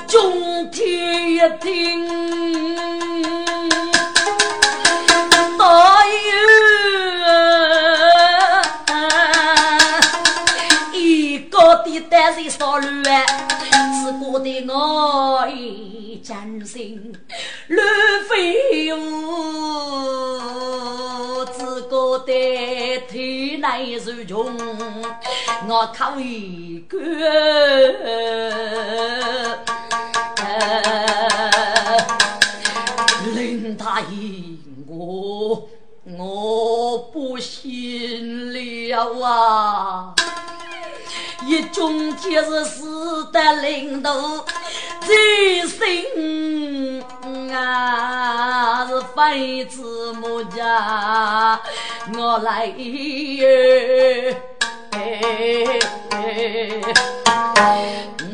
[0.07, 2.07] 中天一听，
[5.59, 6.13] 大有
[10.99, 17.13] 一个的单身少乱，只觉得我一将心
[17.69, 17.85] 乱
[18.29, 19.01] 飞舞，
[22.19, 24.57] 只觉得体内受穷，
[25.69, 26.99] 我可以干。
[33.35, 34.07] 林大爷，
[34.87, 35.69] 我
[36.19, 40.15] 我不信了啊！
[41.47, 44.45] 一中天是死的领导
[45.01, 47.03] 最心
[47.53, 48.22] 啊，
[49.23, 51.61] 是非子母家
[52.15, 54.37] 我来耶。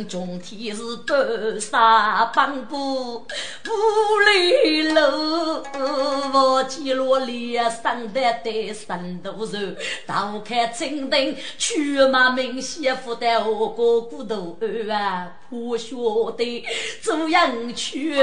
[0.06, 1.16] 中天是多
[1.58, 3.24] 沙帮布五
[4.26, 5.00] 里路，
[6.32, 9.58] 我记落脸上的对三头肉，
[10.06, 14.56] 刀开金灯去马明媳妇的我个骨头
[14.90, 15.96] 啊，不晓
[16.36, 16.64] 得
[17.02, 18.14] 怎样去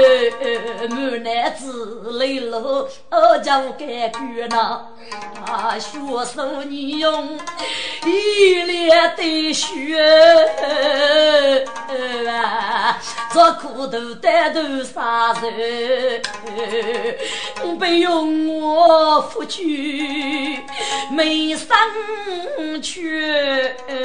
[0.88, 4.86] 满男子泪路，我叫该干呐，
[5.46, 7.38] 啊，学手你用
[8.04, 9.66] 一脸的血。
[12.28, 12.98] 啊，
[13.32, 16.22] 做苦头担头杀人，
[17.78, 20.60] 不用我夫君
[21.10, 21.68] 没生
[22.82, 23.22] 去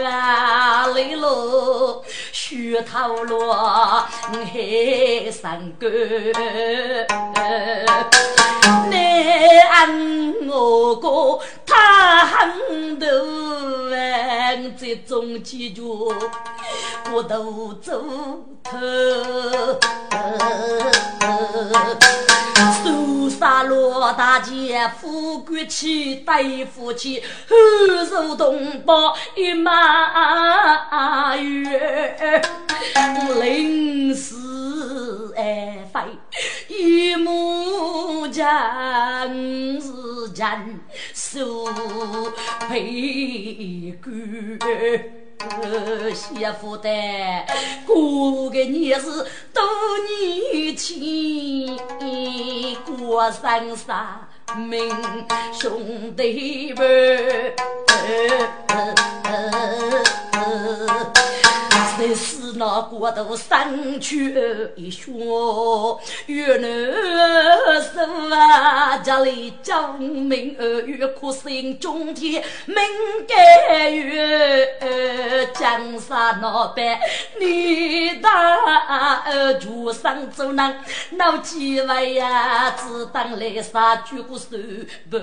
[0.04, 5.88] 啊，累了血头落海上沟，
[8.90, 8.96] 你
[9.70, 13.08] 按我个他很头，
[14.80, 16.14] 这种记住。
[17.14, 17.22] 我
[17.52, 18.02] 都走
[18.64, 18.78] 头，
[22.82, 32.42] 苏沙罗大姐富贵气，对夫妻厚受同胞一马月，
[33.42, 36.00] 临死爱飞
[36.70, 38.48] 一目将
[39.82, 40.80] 是将
[41.14, 41.66] 受
[42.70, 45.21] 陪官。
[46.14, 46.90] 媳妇的
[47.86, 49.08] 过个年是
[49.54, 49.64] 多
[50.54, 51.78] 年轻，
[52.98, 54.90] 过生杀命
[55.54, 57.54] 兄弟们。
[62.14, 64.36] 是那国度上去
[64.76, 65.12] 一学，
[66.28, 66.68] 越南
[67.82, 68.00] 是
[68.34, 72.78] 啊，家里将民儿越苦心种田，民
[73.28, 74.68] 甘愿
[75.54, 77.00] 江山那般，
[77.40, 79.24] 你大
[79.60, 84.58] 就上走难，闹几位呀，只当来杀举个手
[85.10, 85.18] 不？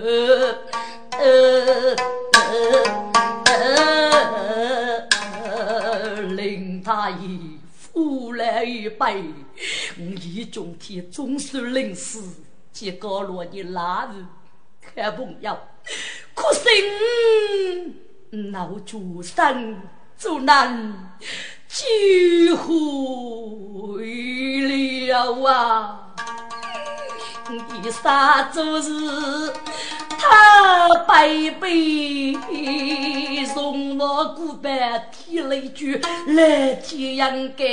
[6.36, 7.38] 林大爷
[7.72, 9.24] 扶来一杯，
[9.99, 12.42] 我一中天总是临死，
[12.72, 14.24] 结高落的拉日
[14.80, 15.59] 看朋友，
[16.34, 17.94] 可心
[18.51, 19.80] 闹主生
[20.16, 21.16] 就难
[21.66, 22.68] 几回
[25.09, 26.08] 了啊！
[27.51, 29.53] 你啥做事？
[30.20, 31.28] 他白
[31.61, 32.34] 背
[33.55, 35.94] 送我古板，提了一句
[36.26, 37.64] 来天应该，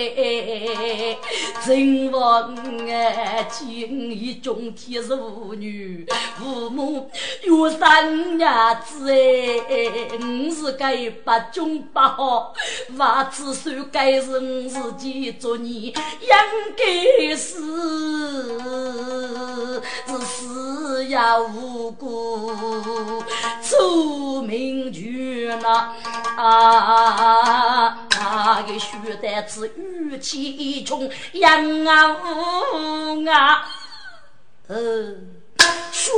[1.66, 2.54] 真我
[2.88, 6.06] 爱今一中天是妇女，
[6.38, 7.10] 父母
[7.44, 12.54] 有三伢子哎，我是该把中把好，
[12.98, 15.96] 娃子算该是我自己做孽，应
[16.78, 17.58] 该是
[20.08, 21.18] 是死也
[21.54, 23.24] 无辜。
[23.62, 25.94] 出名去了
[26.38, 27.98] 啊！
[28.68, 33.66] 个血胆子语气重，杨啊呜啊，
[34.68, 35.16] 呃，
[35.92, 36.12] 血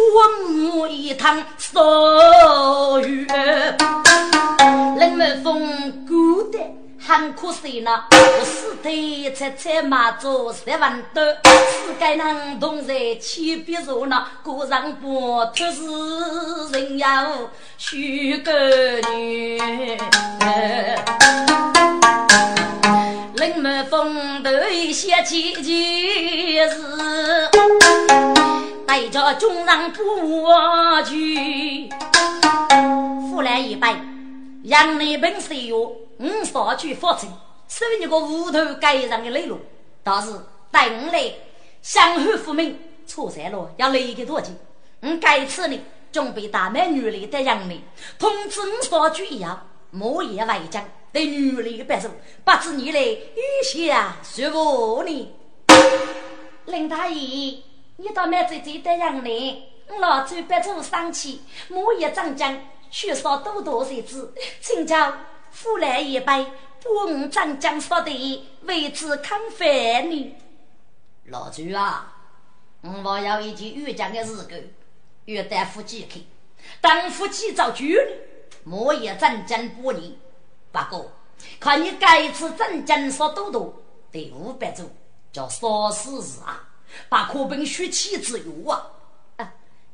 [0.49, 3.27] 母一趟少雨，
[4.97, 6.61] 冷门风孤单。
[6.99, 18.51] 很可惜呢，我死腿才才马做十万多，世界能同在千别热闹，过上不脱是人要许个
[19.13, 19.57] 女。
[23.35, 27.49] 冷门风头一些奇奇事，
[28.85, 30.51] 带着军人不
[31.05, 31.89] 去。
[33.43, 33.87] 来一杯，
[34.67, 37.25] 杨内本岁月，我少去发财，
[37.69, 39.57] 收你个无头街上的雷路，
[40.03, 40.29] 倒是
[40.69, 41.33] 带我来
[41.81, 44.53] 相汉复明，错在了要来个多钱，
[44.99, 45.79] 我该次呢，
[46.11, 47.79] 准备大美女里的杨内，
[48.19, 52.09] 通知我少去一样，莫言外将对女里白手，
[52.43, 55.33] 不知你来有些说服你。
[56.65, 57.63] 林大爷，
[57.95, 62.59] 你到买这这的杨内，我老周白手生气，莫言张将。
[62.89, 65.13] 需少多多日子，请教
[65.51, 66.47] 夫来一杯，
[66.81, 70.35] 不我张江说的为之康饭呢。
[71.25, 72.15] 老朱啊，
[72.81, 74.53] 我还要一件遇讲的事故，
[75.25, 76.25] 约大夫几去，
[76.79, 80.17] 当夫妻造句呢，莫也张江不你。
[80.71, 81.11] 不过
[81.59, 83.81] 看你该次张江说多多，
[84.11, 84.89] 得五百株，
[85.31, 86.69] 叫少死日啊，
[87.09, 88.91] 把课本学起之用啊。
[89.37, 89.53] 啊，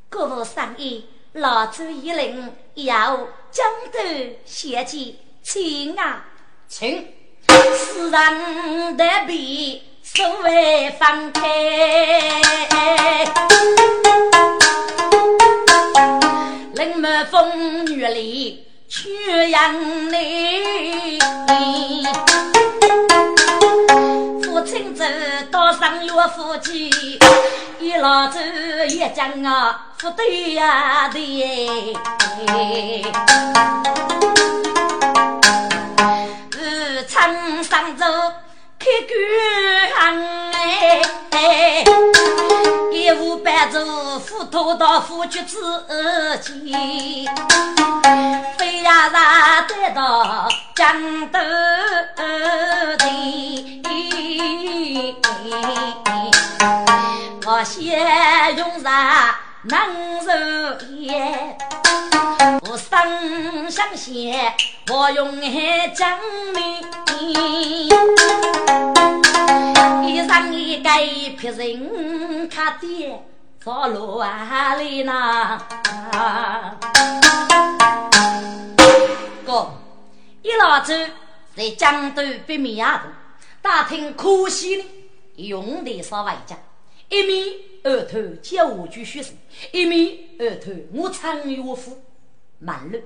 [0.10, 1.10] 各位商议。
[1.34, 3.18] 老朱一领要
[3.52, 4.00] 江头
[4.46, 6.24] 写起，请啊，
[6.68, 7.08] 请。
[7.48, 11.42] 世上的笔所谓放开，
[16.76, 21.18] 冷门风雨里去阳内。
[24.44, 25.04] 父亲走
[25.50, 27.18] 到上月夫妻，
[27.84, 28.40] 一老走
[28.88, 29.88] 一讲啊。
[29.98, 31.68] 不对呀，对。
[36.52, 38.06] 日常上走
[38.80, 40.18] 开官
[41.32, 41.84] 哎，
[42.92, 45.58] 一无半走斧头到夫君之
[46.42, 47.26] 间，
[48.58, 51.40] 飞呀啥得到江头
[52.16, 52.98] 的，
[57.64, 59.40] 先用啥？
[59.64, 60.30] 能受
[60.90, 61.58] 也，
[62.70, 64.54] 我生相险，
[64.92, 66.20] 我用爱将
[66.54, 67.88] 你。
[70.06, 71.06] 一上一盖
[71.40, 73.24] 别人看的，
[73.64, 75.62] 走路啊里呢？
[79.46, 79.72] 哥，
[80.42, 80.94] 一老周
[81.56, 83.02] 在江东北面啊，
[83.62, 84.84] 打听可惜呢，
[85.38, 86.58] 用的少外家，
[87.14, 87.62] 一米。
[87.86, 89.36] 二头教我句学生，
[89.74, 92.02] 一面二头我常岳父
[92.58, 92.98] 满路。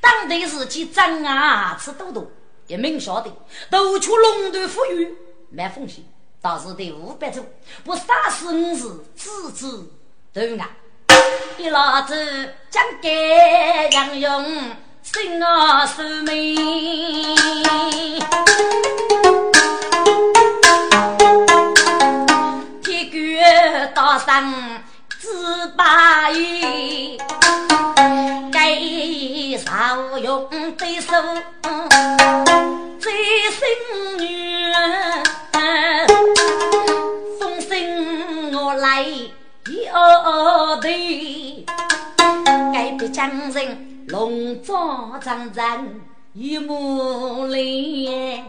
[0.00, 2.26] 当地时期张牙齿多多，
[2.66, 3.30] 一明晓得，
[3.68, 5.14] 都出龙头富裕
[5.50, 6.02] 没风险，
[6.40, 7.44] 倒是对五百种，
[7.84, 9.66] 不杀死五是自知
[10.32, 10.70] 都啊！
[11.58, 12.14] 一老子
[12.70, 14.70] 将该杨勇
[15.02, 16.56] 心啊寿命。
[24.18, 24.80] 生
[25.18, 25.28] 只
[25.76, 27.18] 把玉，
[28.52, 28.76] 该
[29.58, 31.12] 少用对手
[33.00, 33.12] 最
[33.50, 34.72] 心女，
[37.40, 39.02] 风声我来
[39.92, 41.64] 要对，
[42.72, 46.00] 该别将人龙装长人
[46.34, 48.44] 一目连，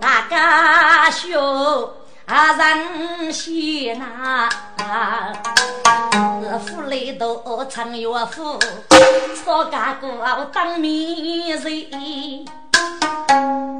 [0.00, 1.26] 大家笑。
[2.26, 4.48] 啊，人些呐，
[6.42, 8.58] 是府里头常有夫，
[9.44, 10.10] 少家过
[10.52, 11.80] 当面人，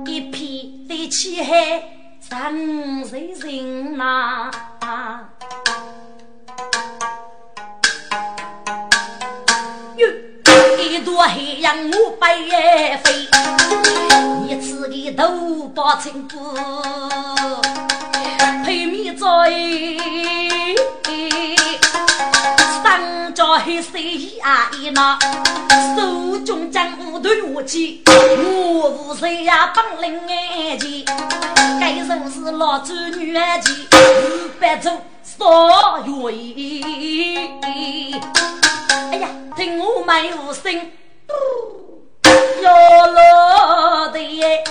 [0.06, 1.82] 一片的气海
[2.30, 4.48] 人人人呐。
[9.96, 10.06] 哟，
[10.78, 12.36] 一朵海洋我白
[13.02, 13.28] 飞，
[14.48, 16.38] 一次的头把青布。
[18.66, 19.24] 配米在，
[22.82, 23.96] 上着黑色
[24.42, 25.16] 阿姨那，
[25.96, 31.04] 手中将五对武器，我无谁呀帮领眼前，
[31.78, 34.90] 该说是老祖女儿前，五百走
[35.22, 38.20] 少愿意。
[39.12, 40.90] 哎呀，听我没无声。
[42.62, 44.64] 要落的，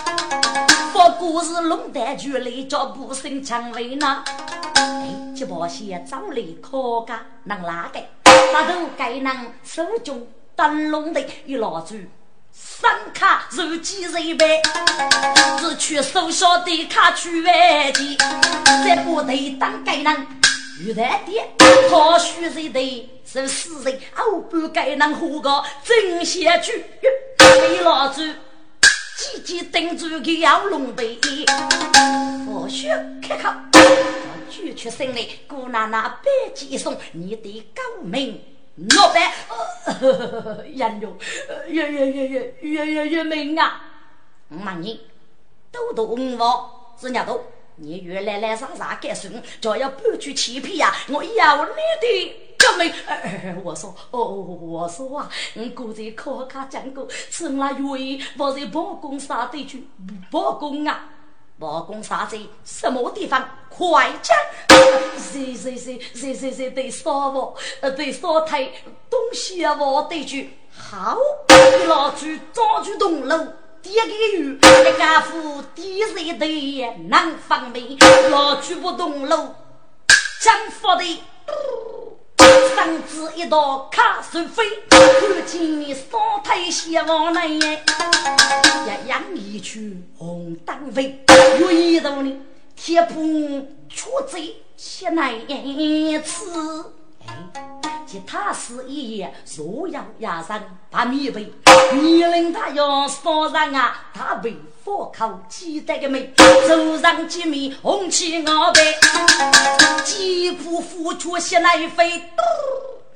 [0.93, 4.23] 不过是龙胆局来叫不胜蔷薇呢。
[4.75, 7.99] 哎，这把鞋早来可干，能拉个？
[8.53, 11.95] 那都该能手中灯笼的一老猪，
[12.51, 14.61] 三卡如鸡肉呗，
[15.59, 18.17] 只取手小的卡去外地，
[18.85, 20.13] 在部队当该能
[20.81, 26.85] 遇难的，好虚人的是死人，后不该能活个真贤句。
[27.83, 28.35] 老子
[29.17, 31.19] 急急盯住个要龙背，
[32.45, 32.87] 或许
[33.21, 38.41] 开口，我举出声来，姑奶奶别急送，你的高明
[38.95, 39.31] 老板，
[40.73, 41.17] 杨勇，
[41.67, 43.81] 越越越越越越越明啊！
[44.49, 45.01] 我问你，
[45.71, 47.43] 都都五毛是伢都？
[47.77, 50.93] 你越来来啥啥干什么就要搬去欺骗呀！
[51.09, 51.71] 我要你
[52.01, 52.93] 的革命！
[53.63, 59.87] 我说，哦，我说啊，我刚才考卡讲过，是我愿意我在包公杀的去
[60.31, 61.09] 包公啊！
[61.59, 63.49] 包公杀在什么地方？
[63.69, 64.37] 快讲！
[65.17, 67.53] 谁谁谁谁谁谁得杀我？
[67.81, 68.57] 呃，得杀他
[69.09, 69.75] 东西啊！
[69.77, 70.57] 我得去。
[70.77, 71.17] 好，
[71.87, 73.47] 老去早去东楼。
[73.85, 77.95] 第一个月，一家父第一代难方面，
[78.31, 79.35] 老去不动路，
[80.41, 81.05] 将发的
[82.75, 87.59] 上子一道卡手飞，看见你双腿斜往南，一
[89.07, 91.23] 扬一曲红灯飞，
[91.59, 92.41] 有一道呢，
[92.75, 95.31] 铁布出贼血难
[96.23, 96.91] 刺。
[98.15, 100.57] 其他是一夜若要压上
[100.89, 101.51] 把米背，
[101.91, 104.55] 年龄他要上上啊，他被
[104.85, 106.33] 火烤鸡蛋个美，
[106.65, 108.95] 手上几米红旗鳌背，
[110.05, 112.23] 几苦付出血来飞，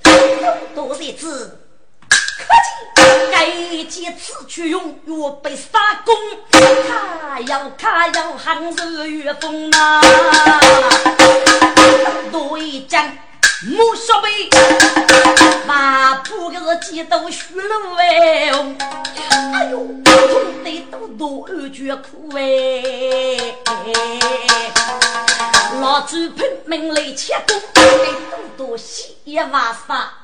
[0.04, 1.58] 多多日子，
[2.10, 2.18] 可
[3.00, 3.46] 见该
[3.86, 6.14] 几次去用岳被杀功，
[6.52, 10.02] 他要他要寒日月风啊，
[12.34, 13.10] 多一将。
[13.68, 14.30] 莫说呗，
[15.68, 18.52] 马步个是几多血路哎，
[19.54, 23.56] 哎呦，总得多多二绝苦哎，
[25.82, 27.62] 老子拼命来切工，
[28.56, 29.18] 多多西
[29.52, 30.19] 瓦沙。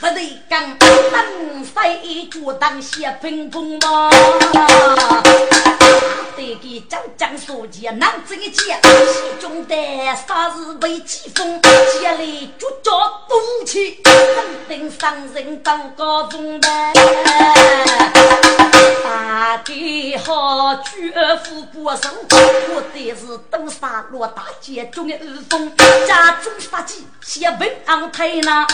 [0.00, 0.78] 不得讲，
[1.12, 4.10] 当飞就当些平风嘛。
[6.34, 9.76] 得给张张书记拿这个剑，西中的
[10.26, 12.24] 啥日被疾风，接来
[12.58, 12.96] 就叫
[13.28, 16.68] 武器，肯定伤人当高峰的。
[19.04, 21.12] 大地好，举
[21.44, 25.70] 斧过手，我得是都杀罗大街中的二风，
[26.06, 28.66] 家中杀鸡，写文昂台那。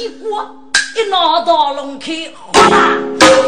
[0.00, 0.56] 结果
[0.96, 2.06] 一拿到龙口，
[2.54, 2.96] 哗啦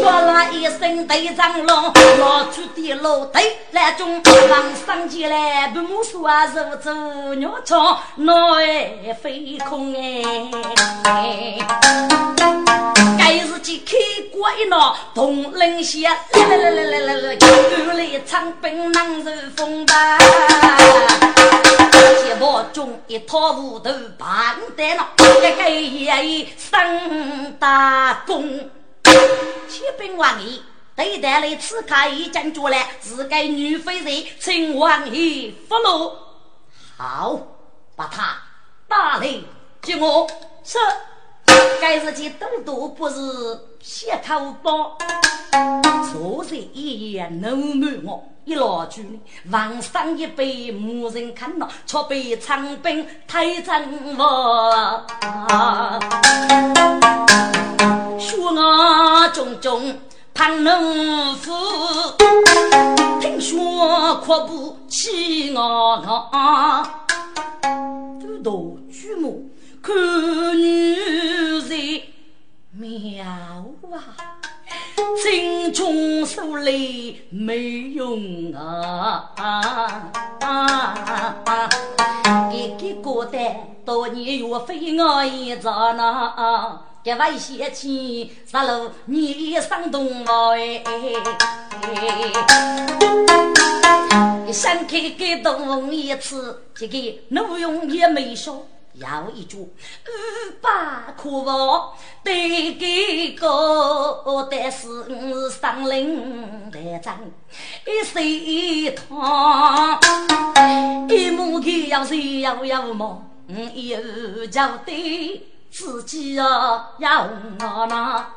[0.03, 6.93] 哗啦一声对长龙，拿出的老对来中，往上前来不木说啊，如走
[7.39, 9.95] 鸟巢，脑袋飞空
[11.03, 11.57] 哎。
[13.33, 13.97] 该日记开
[14.31, 20.19] 过一闹，铜铃响，来来来来来来来，赶来长兵难受风吧。
[22.27, 28.69] 一包中一套五头盘带了，一个爷爷升大功，
[29.03, 30.59] 千兵王爷
[30.95, 36.13] 对待来刺客已经捉来，是该女飞人请王爷俘虏，
[36.97, 37.39] 好，
[37.95, 38.37] 把他
[38.87, 39.27] 打来
[39.81, 40.27] 接我
[40.63, 40.77] 是。
[41.81, 43.15] 该日间多多不是
[43.81, 44.97] 血口包，
[46.11, 49.19] 昨日一夜怒满我，一老酒呢，
[49.51, 55.03] 晚上一杯无人看到，却被长兵推阵我。
[58.17, 59.97] 血我种种
[60.33, 61.51] 盼能夫，
[63.19, 66.01] 听说阔步起我，
[68.21, 69.49] 多多举目。
[69.83, 69.93] 看
[70.57, 72.01] 女人
[72.71, 73.25] 妙
[73.91, 74.15] 啊，
[75.21, 76.71] 心中说来
[77.29, 77.57] 没
[77.93, 79.29] 用啊！
[82.49, 83.41] 一个孤单
[83.83, 90.81] 多年月非我一遭呢，这位贤妻杀了你生动哎！
[94.53, 98.61] 想开个动一次，这个怒用也没少。
[98.95, 99.71] 要一句，五
[100.61, 100.69] 百
[101.17, 104.47] 可否得给个？
[104.51, 107.13] 但是我上林来争
[107.85, 109.99] 一岁汤，
[111.09, 113.25] 一亩地要谁要要么？
[113.73, 114.01] 以后
[114.45, 118.27] 就得自己要要我那。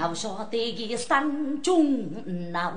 [0.00, 2.10] 要晓得个山中
[2.52, 2.72] 闹，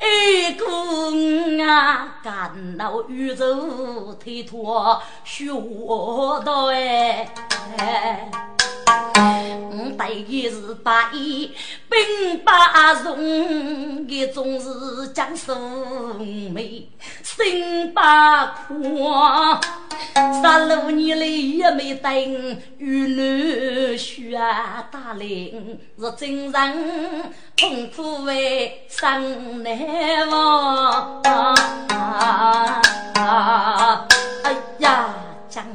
[0.00, 5.52] 一个啊干闹宇宙推脱学
[6.44, 7.32] 道哎。
[9.72, 11.52] 我对的是八一
[11.88, 15.54] 兵八荣，一种是江苏
[16.52, 16.88] 美，
[17.22, 19.60] 心八宽，
[20.42, 22.12] 杀戮年来也没等，
[22.78, 24.36] 与你血
[24.90, 31.22] 打铃，是真人痛苦为生难忘。
[34.42, 35.14] 哎呀！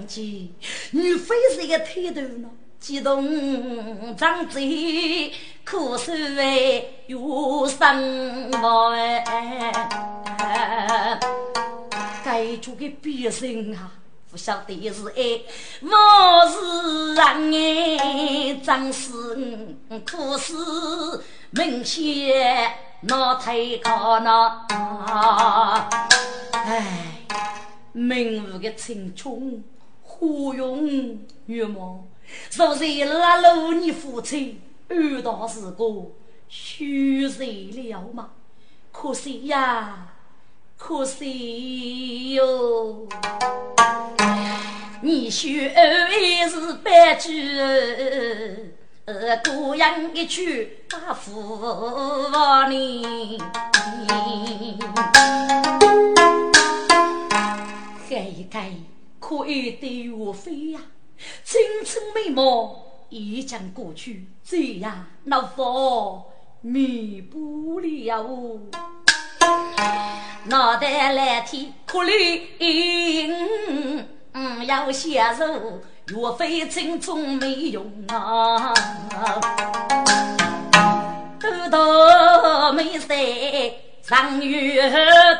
[0.07, 0.53] 起，
[0.91, 2.47] 女飞是个抬头呢，
[2.85, 5.33] 激动张嘴，
[5.63, 9.73] 可是为有生活哎，
[12.23, 13.91] 该做个别人啊。
[14.29, 15.41] 不晓得是爱，
[15.81, 17.25] 我是人
[17.97, 19.09] 哎，真是
[20.05, 20.53] 可是
[21.49, 22.71] 明显
[23.01, 24.67] 那太可那，
[26.51, 27.25] 哎，
[27.93, 29.63] 明日的青春
[30.03, 31.17] 何用
[31.47, 32.05] 远望？
[32.51, 36.15] 若是拉路你父亲遇到事故，
[36.47, 38.29] 虚实了吗？
[38.91, 40.09] 可惜呀。
[40.77, 43.07] 可惜哟，
[45.01, 47.57] 你学还是白驹，
[49.05, 52.27] 呃，孤阳一去大富
[52.69, 53.37] 你。
[58.09, 58.71] 改一改，
[59.19, 59.47] 可爱
[59.79, 60.81] 的岳飞呀，
[61.43, 68.59] 青春美貌已将过去，这样那否弥不了。
[70.45, 72.49] 脑袋来天哭里，
[74.33, 78.73] 嗯，要写入岳飞青春没用啊，
[81.39, 83.15] 多多没赛
[84.03, 84.89] 上月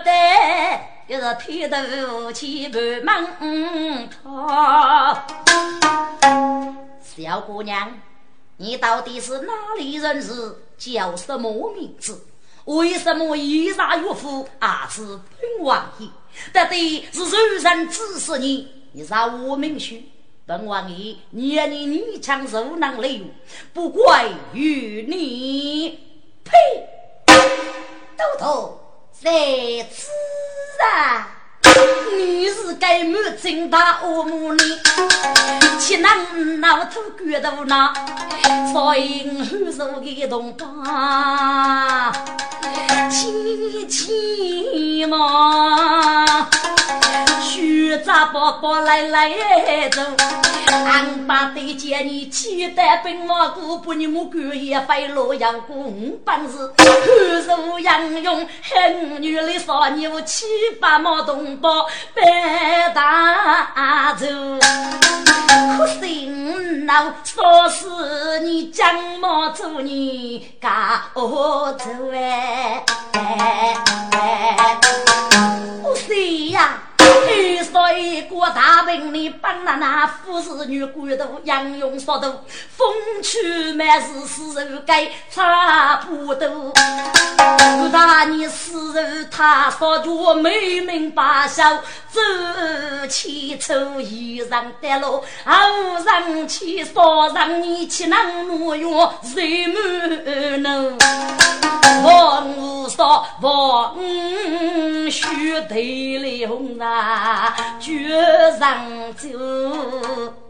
[0.04, 2.68] 台，一是天头起
[3.06, 5.24] 半门窗。
[7.00, 8.00] 小姑娘，
[8.58, 10.56] 你到底是哪里人士？
[10.80, 12.26] 叫什么名字？
[12.66, 16.10] 为什么一杀岳父而是本王爷？
[16.52, 18.68] 到底是谁人指使你？
[18.94, 20.02] 你杀我名婿，
[20.48, 23.22] 本王爷年年女强受难累
[23.74, 26.00] 不怪于你。
[26.44, 26.52] 呸！
[28.18, 28.80] 都头
[29.12, 29.30] 在
[29.92, 30.10] 此
[30.84, 31.28] 啊！
[32.18, 34.64] 你是该母亲大恶母呢？
[35.80, 37.94] 岂能老土骨头呢？
[38.72, 39.30] 所以
[39.66, 40.66] 我受的同胞，
[43.10, 46.48] 亲亲嘛。
[47.96, 49.30] 徐杂宝宝来来
[49.90, 50.02] 走，
[50.68, 60.46] 俺把对见你期待本王姑不你母姑爷飞落阳宫本事，看如杨勇恨女的少年七
[60.82, 64.26] 八毛同胞白大走，
[65.78, 66.30] 可惜
[66.86, 72.84] 老说是你将毛做你家恶走哎，
[75.82, 76.14] 不是
[76.48, 76.78] 呀。
[77.30, 82.88] 遇说一个大病，里帮那那富士女骨头，杨勇说的风
[83.24, 86.74] 趣满是死人该差不多。
[87.92, 91.64] 大你死人，他说着没明白笑，
[92.10, 92.22] 走
[93.10, 95.64] 起走衣裳的路，后
[96.04, 100.98] 人去说让你去能挪用谁没能？
[102.04, 103.98] 我说我
[105.10, 107.15] 须得了啊，
[107.80, 108.20] 绝
[108.60, 109.30] 上走。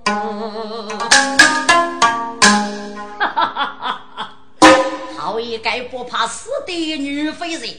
[5.17, 7.69] 好一个不怕死的女飞人，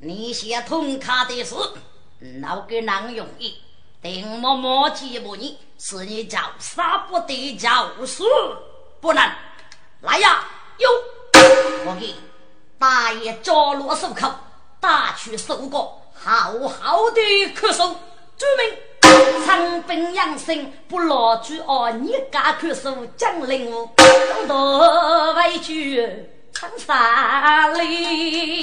[0.00, 1.54] 你写通卡的事，
[2.40, 3.54] 闹个难容易。
[4.02, 8.24] 定默默记不你，是你叫杀不得，叫死
[9.00, 9.22] 不能。
[10.00, 10.44] 来呀，
[10.78, 10.88] 哟！
[11.86, 12.14] 我给
[12.78, 14.32] 大爷着落手口，
[14.80, 17.20] 打去搜过，好好的
[17.54, 17.96] 咳嗽。
[18.38, 23.88] 注明长兵养生，不落居哦，你家咳嗽讲领悟，
[24.46, 26.30] 多委屈。
[26.52, 28.60] 长沙里，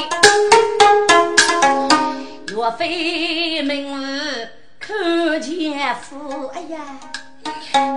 [2.48, 4.50] 岳飞名字
[4.80, 6.48] 可见夫。
[6.56, 6.80] 哎呀，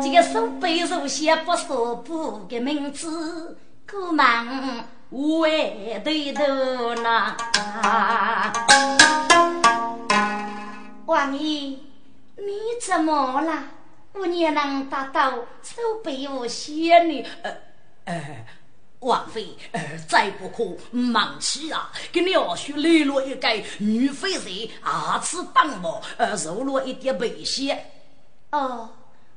[0.02, 3.56] 这个手背手写不说不的名字，
[3.86, 6.44] 可忙为对头
[6.96, 7.34] 呢。
[11.06, 11.78] 王爷，
[12.36, 13.70] 你怎么了？
[14.12, 15.30] 我也能达到
[15.62, 17.24] 手背我写呢？
[17.42, 17.56] 呃
[18.04, 18.46] 呃。
[19.00, 21.92] 王妃，呃，再不可忙起啊！
[22.10, 23.48] 给鸟婿来了一个
[23.78, 27.90] 女飞贼，二次帮忙，呃，受了一点危险。
[28.50, 28.88] 哦，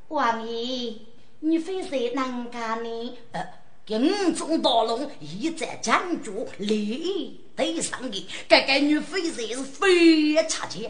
[0.07, 0.95] 王爷，
[1.41, 3.17] 女飞人能干呢？
[3.34, 3.45] 呃，
[3.86, 10.89] 跟五种大龙一再讲究礼对上的，这个女飞贼是非差劲，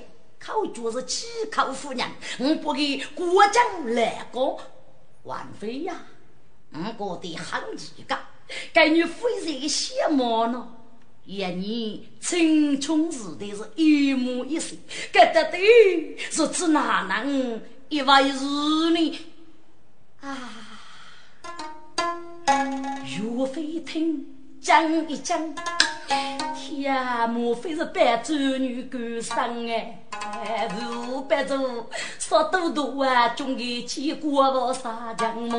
[0.49, 4.59] 口脚是七口妇人，我不给过奖来过。
[5.23, 5.95] 王妃呀，
[6.71, 8.17] 我过得很几个。
[8.73, 10.67] 该女非常羡慕呢，
[11.25, 14.63] 眼你青春时的是一模一样，
[15.11, 15.57] 该得的
[16.31, 18.43] 是只哪能一位是
[18.89, 19.19] 你
[20.21, 20.49] 啊，
[23.05, 24.25] 岳飞听
[24.59, 25.55] 讲一讲，
[26.55, 29.99] 天啊，莫非是白州女官生哎？
[31.07, 31.87] 五百座
[32.17, 35.57] 说多多啊，中给起过我杀将么？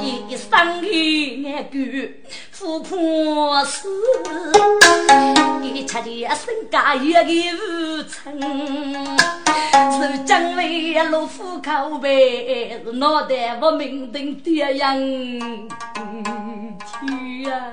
[0.00, 2.08] 一生的那个
[2.50, 3.88] 富婆死，
[5.62, 8.40] 一吃的身家一个无成，
[9.92, 15.68] 是将来落户口呗，脑袋不明灯的样，天
[17.52, 17.72] 啊！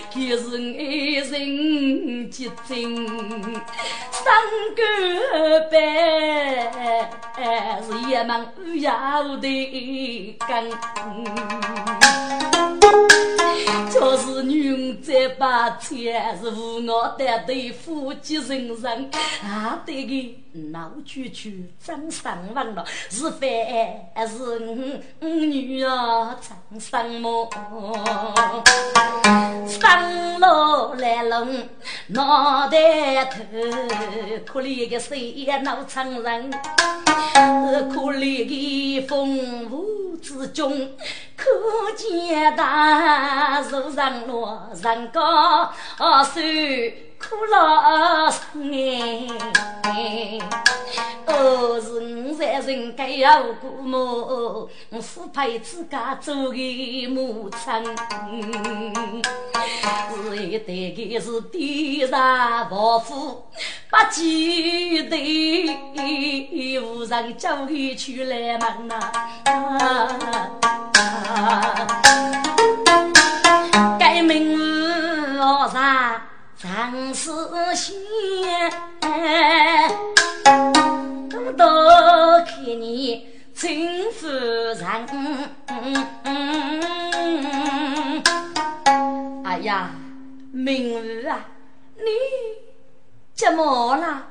[0.13, 3.05] 一人一人结晶，
[4.11, 4.33] 三
[4.75, 4.81] 个
[5.71, 5.73] 班
[7.81, 8.31] 是一门
[8.81, 10.49] 要的根。
[13.91, 19.11] 就是女儿再把钱是无我的对夫妻人人，
[19.43, 20.13] 啊对个
[20.71, 24.59] 闹区区张上万了，是非是
[25.19, 27.49] 女儿张上么？
[29.67, 30.00] 上
[30.39, 31.69] 楼来龙
[32.07, 33.43] 脑袋头，
[34.45, 40.91] 可怜个谁闹成人，可怜的风舞之中。
[41.35, 41.47] 可
[41.97, 45.71] 见大树上落人高
[46.23, 46.39] 树
[47.21, 47.75] 苦劳
[49.83, 50.39] 哎，
[51.27, 54.69] 哦是五在人该要过母，
[55.01, 56.57] 父配自家做个
[57.09, 57.61] 母亲，
[60.23, 63.45] 是一代个是地上暴富，
[63.89, 65.79] 不记得
[66.79, 68.99] 无人叫他出来门呐。
[73.99, 74.57] 该名
[75.39, 76.21] 我上
[76.81, 77.93] 常思想，
[81.29, 84.81] 多多看你真夫人。
[89.43, 89.91] 哎呀，
[90.51, 91.45] 明儿啊，
[91.97, 92.01] 你
[93.35, 94.25] 怎么了？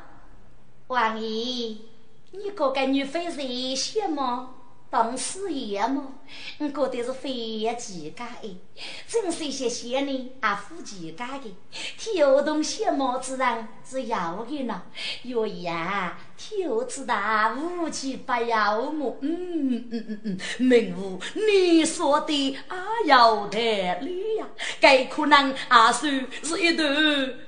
[0.88, 1.76] 王爷，
[2.32, 4.50] 你个个女妃谁些吗？
[4.90, 6.14] 当事业嘛，
[6.58, 8.60] 我觉得是非常奇怪的。
[9.06, 11.54] 真是些些呢，阿夫奇怪的。
[11.96, 14.82] 天下东西么子人是要的呢？
[15.22, 19.16] 哟呀，天下之大，无奇不有么？
[19.20, 23.58] 嗯嗯嗯嗯，明武，你说的啊有道
[24.00, 24.48] 理呀。
[24.80, 26.92] 该可能啊算是一段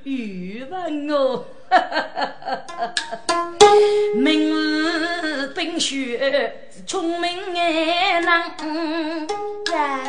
[0.05, 1.45] 语文哦。
[4.15, 8.23] 明日冰雪，聪明的人
[9.73, 10.01] 呀，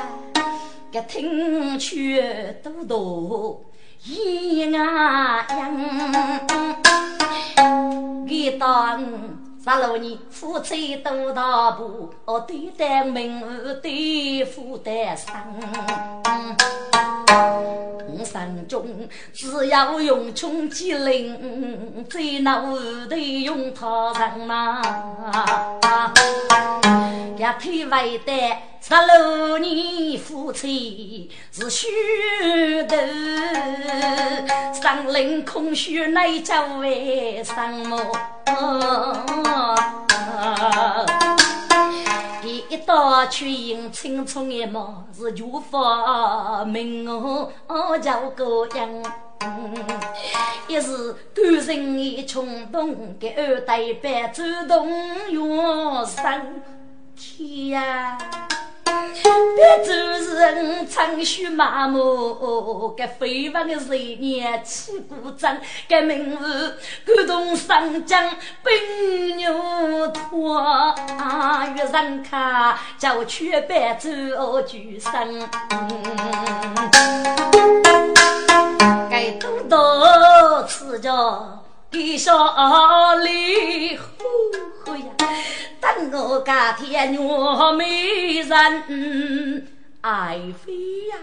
[0.91, 3.65] 个听却多多
[4.05, 5.45] 一眼样。
[8.27, 9.01] 给当
[9.63, 12.13] 十六年夫妻都大步，
[12.45, 15.33] 对待明日对付得上。
[18.25, 22.61] 山中只要用穷机灵，最难
[23.07, 24.81] 得用他人呐。
[27.37, 28.33] 呀，推外的
[28.81, 31.87] 十六年夫妻是虚
[32.83, 32.97] 头，
[34.73, 37.53] 上林空虚来叫为什
[37.87, 37.97] 么？
[42.69, 48.89] 一道去迎青葱一毛是绝发明哦叫个样，
[50.67, 54.89] 一是感人的冲动，给二代般主动
[55.31, 56.63] 用身
[57.15, 58.17] 体呀。
[59.55, 59.93] 别做
[60.39, 68.29] 人长须麻木，该飞往的岁月起鼓掌，该名字感动上将
[68.63, 70.95] 奔牛驼，
[71.75, 75.49] 月人卡叫我去白走举身，
[79.09, 81.62] 该多多赐教
[81.93, 84.03] 给小李呼
[84.83, 85.05] 呼呀。
[85.79, 87.19] 等我家天女
[87.77, 89.67] 美人
[90.01, 90.73] 爱妃
[91.11, 91.17] 呀，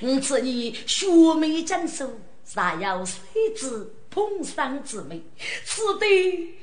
[0.00, 3.18] 你此你学美锦绣，啥要谁
[3.56, 5.22] 知捧上之美？
[5.64, 6.54] 此地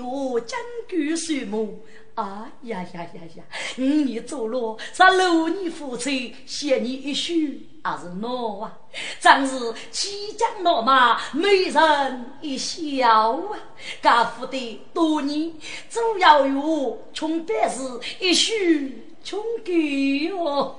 [0.00, 0.56] 五月金
[0.88, 1.84] 龟树木，
[2.14, 3.44] 啊呀呀呀呀！
[3.78, 7.68] 五年走路，十六年夫妻，嫌你一许。
[7.86, 8.72] 还是我啊，
[9.20, 9.58] 真是
[9.90, 13.58] 骑将落马，美人一笑啊！
[14.00, 15.52] 家父的多年，
[15.90, 17.82] 总要有穷百事
[18.20, 20.76] 一许穷给哦。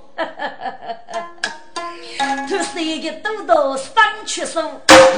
[2.47, 3.93] 他谁个都到上
[4.25, 4.61] 去手，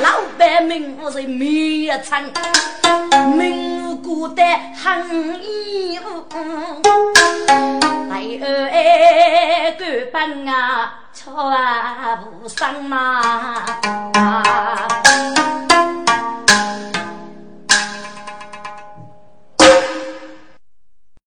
[0.02, 2.24] 老板名我是每一场，
[3.34, 4.44] 无辜的
[4.76, 6.26] 很义务。
[8.10, 13.64] 来二个班啊，错啊不上嘛。